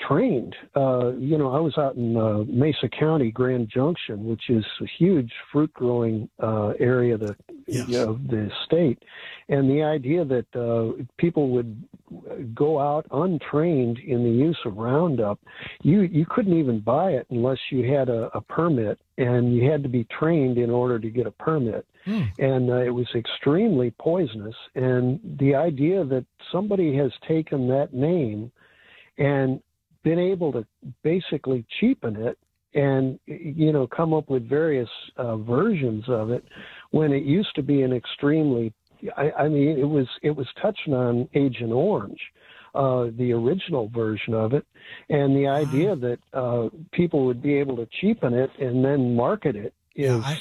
trained. 0.00 0.54
Uh, 0.74 1.12
you 1.18 1.38
know, 1.38 1.52
I 1.54 1.60
was 1.60 1.76
out 1.78 1.96
in 1.96 2.16
uh, 2.16 2.44
Mesa 2.46 2.88
County, 2.88 3.30
Grand 3.30 3.68
Junction, 3.68 4.26
which 4.26 4.50
is 4.50 4.64
a 4.80 4.86
huge 4.98 5.32
fruit 5.52 5.72
growing 5.72 6.28
uh, 6.42 6.68
area 6.78 7.14
of 7.14 7.20
the, 7.20 7.36
Yes. 7.68 7.96
of 7.96 8.28
the 8.28 8.48
state. 8.64 9.02
And 9.48 9.68
the 9.68 9.82
idea 9.82 10.24
that 10.24 10.46
uh, 10.54 11.02
people 11.18 11.48
would 11.50 11.82
go 12.54 12.78
out 12.78 13.06
untrained 13.10 13.98
in 13.98 14.22
the 14.22 14.30
use 14.30 14.58
of 14.64 14.76
Roundup, 14.76 15.40
you 15.82 16.02
you 16.02 16.26
couldn't 16.26 16.56
even 16.56 16.78
buy 16.78 17.10
it 17.10 17.26
unless 17.30 17.58
you 17.70 17.92
had 17.92 18.08
a, 18.08 18.30
a 18.36 18.40
permit, 18.40 19.00
and 19.18 19.52
you 19.52 19.68
had 19.68 19.82
to 19.82 19.88
be 19.88 20.04
trained 20.04 20.58
in 20.58 20.70
order 20.70 21.00
to 21.00 21.10
get 21.10 21.26
a 21.26 21.32
permit. 21.32 21.84
Hmm. 22.04 22.22
And 22.38 22.70
uh, 22.70 22.82
it 22.82 22.90
was 22.90 23.08
extremely 23.16 23.90
poisonous. 23.98 24.54
And 24.76 25.18
the 25.40 25.56
idea 25.56 26.04
that 26.04 26.24
somebody 26.52 26.96
has 26.98 27.10
taken 27.26 27.66
that 27.68 27.92
name 27.92 28.52
and 29.18 29.60
been 30.06 30.20
able 30.20 30.52
to 30.52 30.64
basically 31.02 31.66
cheapen 31.80 32.14
it 32.14 32.38
and 32.74 33.18
you 33.26 33.72
know 33.72 33.88
come 33.88 34.14
up 34.14 34.30
with 34.30 34.48
various 34.48 34.88
uh, 35.16 35.36
versions 35.36 36.04
of 36.08 36.30
it 36.30 36.44
when 36.92 37.12
it 37.12 37.24
used 37.24 37.52
to 37.56 37.62
be 37.62 37.82
an 37.82 37.92
extremely 37.92 38.72
I, 39.16 39.32
I 39.32 39.48
mean 39.48 39.76
it 39.76 39.88
was 39.98 40.06
it 40.22 40.30
was 40.30 40.46
touching 40.62 40.94
on 40.94 41.28
Agent 41.34 41.72
Orange 41.72 42.20
uh, 42.76 43.06
the 43.16 43.32
original 43.32 43.88
version 43.88 44.34
of 44.34 44.52
it. 44.52 44.66
And 45.08 45.34
the 45.34 45.48
idea 45.48 45.96
that 45.96 46.18
uh, 46.34 46.68
people 46.92 47.24
would 47.24 47.42
be 47.42 47.54
able 47.54 47.76
to 47.76 47.88
cheapen 48.00 48.34
it 48.34 48.50
and 48.60 48.84
then 48.84 49.16
market 49.16 49.56
it 49.56 49.72
is 49.94 50.10
Yeah, 50.10 50.16
I, 50.18 50.38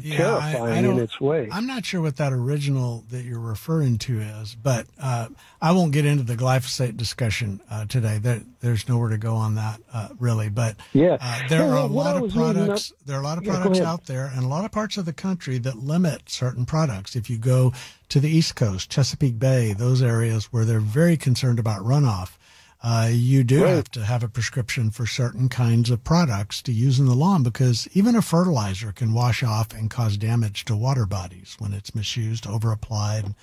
Yeah, 0.00 0.16
terrifying 0.16 0.56
I- 0.62 0.76
I 0.76 0.78
in 0.78 0.98
its 0.98 1.20
way. 1.20 1.48
I'm 1.50 1.66
not 1.66 1.84
sure 1.84 2.00
what 2.00 2.16
that 2.18 2.32
original 2.32 3.04
that 3.10 3.24
you're 3.24 3.40
referring 3.40 3.98
to 3.98 4.20
is, 4.20 4.54
but 4.54 4.86
uh, 5.00 5.28
I 5.60 5.72
won't 5.72 5.92
get 5.92 6.04
into 6.06 6.22
the 6.22 6.36
glyphosate 6.36 6.96
discussion 6.96 7.60
uh, 7.70 7.86
today. 7.86 8.18
There, 8.18 8.42
there's 8.60 8.88
nowhere 8.88 9.08
to 9.10 9.18
go 9.18 9.34
on 9.34 9.56
that, 9.56 9.80
uh, 9.92 10.08
really. 10.20 10.48
But 10.48 10.76
Yeah. 10.92 11.16
uh, 11.20 11.48
there 11.48 11.62
Well, 11.66 11.72
are 11.72 11.84
a 11.84 11.86
what 11.88 12.06
I 12.06 12.10
lot 12.10 12.16
of 12.16 12.22
was 12.22 12.36
reading 12.36 12.48
up- 12.48 12.54
products. 12.66 12.92
There 13.06 13.16
are 13.16 13.20
a 13.20 13.24
lot 13.24 13.38
of 13.38 13.44
products 13.44 13.80
out 13.80 14.06
there, 14.06 14.26
and 14.32 14.44
a 14.44 14.48
lot 14.48 14.64
of 14.64 14.70
parts 14.70 14.96
of 14.96 15.04
the 15.04 15.12
country 15.12 15.58
that 15.58 15.78
limit 15.78 16.22
certain 16.30 16.64
products. 16.64 17.16
If 17.16 17.28
you 17.28 17.38
go 17.38 17.72
to 18.10 18.20
the 18.20 18.28
East 18.30 18.54
Coast, 18.54 18.88
Chesapeake 18.90 19.38
Bay, 19.38 19.72
those 19.72 20.00
areas 20.02 20.46
where 20.52 20.64
they're 20.64 20.78
very 20.80 21.16
concerned 21.16 21.58
about 21.58 21.82
runoff. 21.82 22.36
Uh, 22.82 23.08
you 23.10 23.42
do 23.42 23.64
Right. 23.64 23.74
have 23.76 23.90
to 23.92 24.04
have 24.04 24.22
a 24.22 24.28
prescription 24.28 24.90
for 24.90 25.06
certain 25.06 25.48
kinds 25.48 25.90
of 25.90 26.04
products 26.04 26.60
to 26.62 26.72
use 26.72 27.00
in 27.00 27.06
the 27.06 27.14
lawn 27.14 27.42
because 27.42 27.88
even 27.94 28.14
a 28.14 28.22
fertilizer 28.22 28.92
can 28.92 29.12
wash 29.12 29.42
off 29.42 29.72
and 29.72 29.90
cause 29.90 30.16
damage 30.16 30.64
to 30.66 30.76
water 30.76 31.06
bodies 31.06 31.56
when 31.58 31.72
it's 31.72 31.94
misused, 31.94 32.46
over 32.46 32.70
applied, 32.70 33.34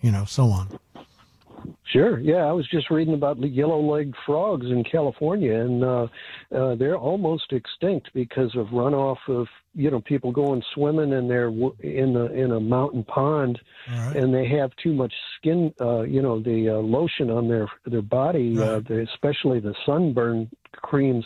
you 0.00 0.10
know, 0.10 0.24
so 0.24 0.46
on. 0.50 0.78
Sure. 1.92 2.18
Yeah, 2.20 2.44
I 2.46 2.52
was 2.52 2.68
just 2.68 2.88
reading 2.90 3.14
about 3.14 3.40
the 3.40 3.48
yellow-legged 3.48 4.14
frogs 4.24 4.66
in 4.66 4.84
California, 4.84 5.54
and 5.54 5.82
uh, 5.82 6.06
uh, 6.54 6.74
they're 6.76 6.96
almost 6.96 7.52
extinct 7.52 8.10
because 8.14 8.54
of 8.54 8.68
runoff 8.68 9.16
of 9.28 9.48
you 9.74 9.90
know 9.90 10.00
people 10.00 10.30
going 10.32 10.62
swimming 10.74 11.12
and 11.12 11.28
they're 11.30 11.48
in 11.48 12.12
the 12.14 12.30
in 12.32 12.52
a 12.52 12.60
mountain 12.60 13.02
pond, 13.04 13.58
right. 13.88 14.14
and 14.16 14.32
they 14.32 14.46
have 14.46 14.70
too 14.82 14.92
much 14.92 15.12
skin, 15.36 15.72
uh, 15.80 16.02
you 16.02 16.22
know, 16.22 16.40
the 16.40 16.68
uh, 16.68 16.74
lotion 16.74 17.28
on 17.30 17.48
their 17.48 17.68
their 17.86 18.02
body, 18.02 18.56
uh, 18.60 18.80
the, 18.80 19.00
especially 19.12 19.58
the 19.58 19.74
sunburn 19.84 20.48
creams, 20.76 21.24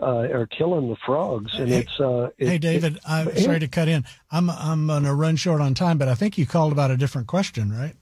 uh, 0.00 0.28
are 0.32 0.46
killing 0.46 0.88
the 0.88 0.96
frogs, 1.04 1.52
and 1.58 1.68
Hey- 1.68 1.78
it's 1.80 1.98
uh, 2.00 2.28
it- 2.38 2.48
hey, 2.48 2.58
David, 2.58 3.00
I'm 3.08 3.28
it- 3.28 3.38
sorry 3.38 3.58
to 3.58 3.68
cut 3.68 3.88
in. 3.88 4.04
I'm 4.30 4.48
I'm 4.50 4.86
going 4.86 5.02
to 5.04 5.14
run 5.14 5.34
short 5.36 5.60
on 5.60 5.74
time, 5.74 5.98
but 5.98 6.08
I 6.08 6.14
think 6.14 6.38
you 6.38 6.46
called 6.46 6.72
about 6.72 6.92
a 6.92 6.96
different 6.96 7.26
question, 7.26 7.72
right? 7.72 7.94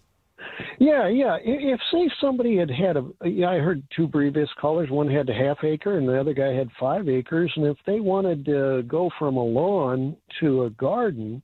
Yeah, 0.79 1.09
yeah. 1.09 1.37
If 1.43 1.81
say 1.93 2.11
somebody 2.21 2.57
had 2.57 2.71
had 2.71 2.97
a, 2.97 3.05
yeah, 3.25 3.51
I 3.51 3.59
heard 3.59 3.83
two 3.95 4.09
previous 4.09 4.49
callers. 4.61 4.91
One 4.91 5.11
had 5.11 5.29
a 5.29 5.35
half 5.35 5.65
acre, 5.65 5.99
and 5.99 6.09
the 6.09 6.19
other 6.19 6.35
guy 6.35 6.53
had 6.53 6.69
five 6.79 7.09
acres. 7.09 7.53
And 7.57 7.67
if 7.67 7.77
they 7.87 8.01
wanted 8.01 8.45
to 8.47 8.83
go 8.83 9.11
from 9.19 9.37
a 9.37 9.45
lawn 9.45 10.17
to 10.41 10.65
a 10.65 10.71
garden, 10.71 11.43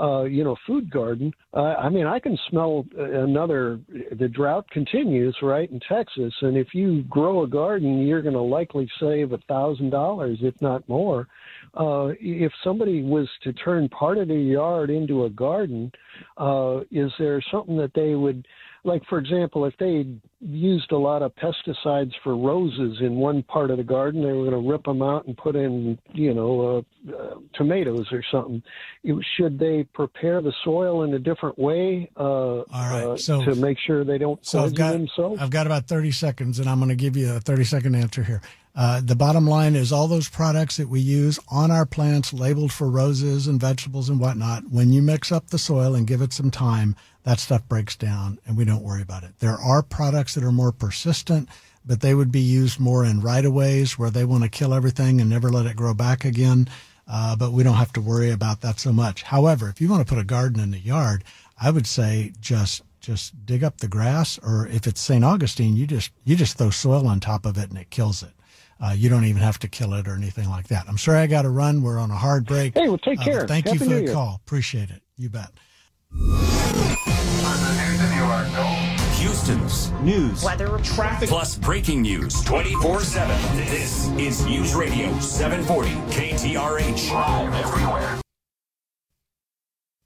uh, 0.00 0.22
you 0.22 0.44
know, 0.44 0.56
food 0.66 0.90
garden. 0.90 1.32
Uh, 1.54 1.74
I 1.74 1.88
mean, 1.88 2.06
I 2.06 2.18
can 2.18 2.38
smell 2.50 2.84
another. 2.96 3.80
The 4.18 4.28
drought 4.28 4.68
continues, 4.70 5.36
right, 5.42 5.70
in 5.70 5.80
Texas, 5.88 6.32
and 6.42 6.56
if 6.56 6.74
you 6.74 7.02
grow 7.04 7.42
a 7.42 7.48
garden, 7.48 8.06
you're 8.06 8.22
going 8.22 8.34
to 8.34 8.40
likely 8.40 8.88
save 9.00 9.32
a 9.32 9.38
thousand 9.48 9.90
dollars, 9.90 10.38
if 10.42 10.54
not 10.60 10.88
more. 10.88 11.26
Uh, 11.74 12.08
if 12.20 12.52
somebody 12.64 13.02
was 13.02 13.28
to 13.42 13.52
turn 13.52 13.88
part 13.88 14.18
of 14.18 14.28
their 14.28 14.38
yard 14.38 14.90
into 14.90 15.24
a 15.24 15.30
garden, 15.30 15.90
uh, 16.36 16.80
is 16.90 17.10
there 17.18 17.42
something 17.50 17.76
that 17.76 17.92
they 17.94 18.14
would? 18.14 18.46
Like 18.88 19.04
for 19.08 19.18
example, 19.18 19.64
if 19.66 19.74
they 19.78 20.06
used 20.40 20.90
a 20.92 20.96
lot 20.96 21.22
of 21.22 21.32
pesticides 21.36 22.12
for 22.24 22.36
roses 22.36 22.98
in 23.00 23.14
one 23.16 23.42
part 23.44 23.70
of 23.70 23.76
the 23.76 23.84
garden, 23.84 24.22
they 24.22 24.32
were 24.32 24.44
going 24.50 24.62
to 24.62 24.68
rip 24.70 24.84
them 24.84 25.02
out 25.02 25.26
and 25.26 25.36
put 25.36 25.54
in, 25.54 25.98
you 26.12 26.32
know, 26.34 26.84
uh, 27.08 27.12
uh, 27.16 27.34
tomatoes 27.54 28.06
or 28.12 28.22
something. 28.32 28.62
You- 29.02 29.22
Should 29.36 29.58
they 29.58 29.84
prepare 29.84 30.40
the 30.40 30.52
soil 30.64 31.02
in 31.04 31.14
a 31.14 31.18
different 31.18 31.58
way 31.58 32.10
uh, 32.16 32.22
All 32.22 32.64
right, 32.72 33.04
uh, 33.04 33.16
so- 33.16 33.44
to 33.44 33.54
make 33.54 33.78
sure 33.78 34.04
they 34.04 34.18
don't 34.18 34.44
So 34.44 34.64
I've 34.64 34.74
got 34.74 34.92
themselves? 34.92 35.40
I've 35.40 35.50
got 35.50 35.66
about 35.66 35.86
30 35.86 36.10
seconds, 36.10 36.58
and 36.58 36.68
I'm 36.68 36.78
going 36.78 36.88
to 36.88 36.96
give 36.96 37.16
you 37.16 37.32
a 37.34 37.40
30 37.40 37.64
second 37.64 37.94
answer 37.94 38.22
here. 38.24 38.40
Uh, 38.78 39.00
the 39.04 39.16
bottom 39.16 39.44
line 39.44 39.74
is 39.74 39.90
all 39.90 40.06
those 40.06 40.28
products 40.28 40.76
that 40.76 40.88
we 40.88 41.00
use 41.00 41.40
on 41.48 41.68
our 41.68 41.84
plants, 41.84 42.32
labeled 42.32 42.72
for 42.72 42.88
roses 42.88 43.48
and 43.48 43.60
vegetables 43.60 44.08
and 44.08 44.20
whatnot. 44.20 44.70
When 44.70 44.92
you 44.92 45.02
mix 45.02 45.32
up 45.32 45.48
the 45.48 45.58
soil 45.58 45.96
and 45.96 46.06
give 46.06 46.22
it 46.22 46.32
some 46.32 46.52
time, 46.52 46.94
that 47.24 47.40
stuff 47.40 47.66
breaks 47.68 47.96
down, 47.96 48.38
and 48.46 48.56
we 48.56 48.64
don't 48.64 48.84
worry 48.84 49.02
about 49.02 49.24
it. 49.24 49.32
There 49.40 49.56
are 49.56 49.82
products 49.82 50.34
that 50.34 50.44
are 50.44 50.52
more 50.52 50.70
persistent, 50.70 51.48
but 51.84 52.02
they 52.02 52.14
would 52.14 52.30
be 52.30 52.38
used 52.38 52.78
more 52.78 53.04
in 53.04 53.20
right 53.20 53.44
of 53.44 53.52
ways 53.52 53.98
where 53.98 54.10
they 54.10 54.24
want 54.24 54.44
to 54.44 54.48
kill 54.48 54.72
everything 54.72 55.20
and 55.20 55.28
never 55.28 55.50
let 55.50 55.66
it 55.66 55.74
grow 55.74 55.92
back 55.92 56.24
again. 56.24 56.68
Uh, 57.08 57.34
but 57.34 57.50
we 57.50 57.64
don't 57.64 57.74
have 57.74 57.92
to 57.94 58.00
worry 58.00 58.30
about 58.30 58.60
that 58.60 58.78
so 58.78 58.92
much. 58.92 59.24
However, 59.24 59.68
if 59.68 59.80
you 59.80 59.88
want 59.88 60.06
to 60.06 60.14
put 60.14 60.20
a 60.20 60.24
garden 60.24 60.62
in 60.62 60.70
the 60.70 60.78
yard, 60.78 61.24
I 61.60 61.72
would 61.72 61.88
say 61.88 62.32
just 62.40 62.82
just 63.00 63.44
dig 63.44 63.64
up 63.64 63.78
the 63.78 63.88
grass, 63.88 64.38
or 64.38 64.68
if 64.68 64.86
it's 64.86 65.00
St. 65.00 65.24
Augustine, 65.24 65.74
you 65.74 65.88
just 65.88 66.12
you 66.24 66.36
just 66.36 66.56
throw 66.56 66.70
soil 66.70 67.08
on 67.08 67.18
top 67.18 67.44
of 67.44 67.58
it 67.58 67.70
and 67.70 67.78
it 67.78 67.90
kills 67.90 68.22
it. 68.22 68.30
Uh, 68.80 68.94
you 68.96 69.08
don't 69.08 69.24
even 69.24 69.42
have 69.42 69.58
to 69.58 69.68
kill 69.68 69.92
it 69.94 70.06
or 70.06 70.14
anything 70.14 70.48
like 70.48 70.68
that. 70.68 70.84
I'm 70.88 70.98
sorry 70.98 71.18
I 71.18 71.26
got 71.26 71.42
to 71.42 71.50
run. 71.50 71.82
We're 71.82 71.98
on 71.98 72.10
a 72.10 72.16
hard 72.16 72.46
break. 72.46 72.74
Hey, 72.74 72.88
well, 72.88 72.98
take 72.98 73.20
Uh, 73.20 73.24
care. 73.24 73.38
but 73.40 73.48
thank 73.48 73.66
Happy 73.66 73.78
you 73.78 73.84
for 73.84 73.90
New 73.90 73.94
the 73.96 74.02
Year. 74.04 74.12
call. 74.14 74.40
Appreciate 74.46 74.90
it. 74.90 75.02
You 75.16 75.28
bet. 75.30 75.50
Houston's 79.18 79.90
news, 80.02 80.42
Weather, 80.44 80.78
traffic, 80.84 81.28
plus 81.28 81.56
breaking 81.56 82.02
news 82.02 82.40
24 82.44 83.00
7. 83.02 83.56
This 83.56 84.08
is 84.18 84.44
News 84.46 84.74
Radio 84.74 85.16
740 85.20 85.90
KTRH. 86.12 87.10
Live 87.12 87.54
everywhere. 87.54 88.20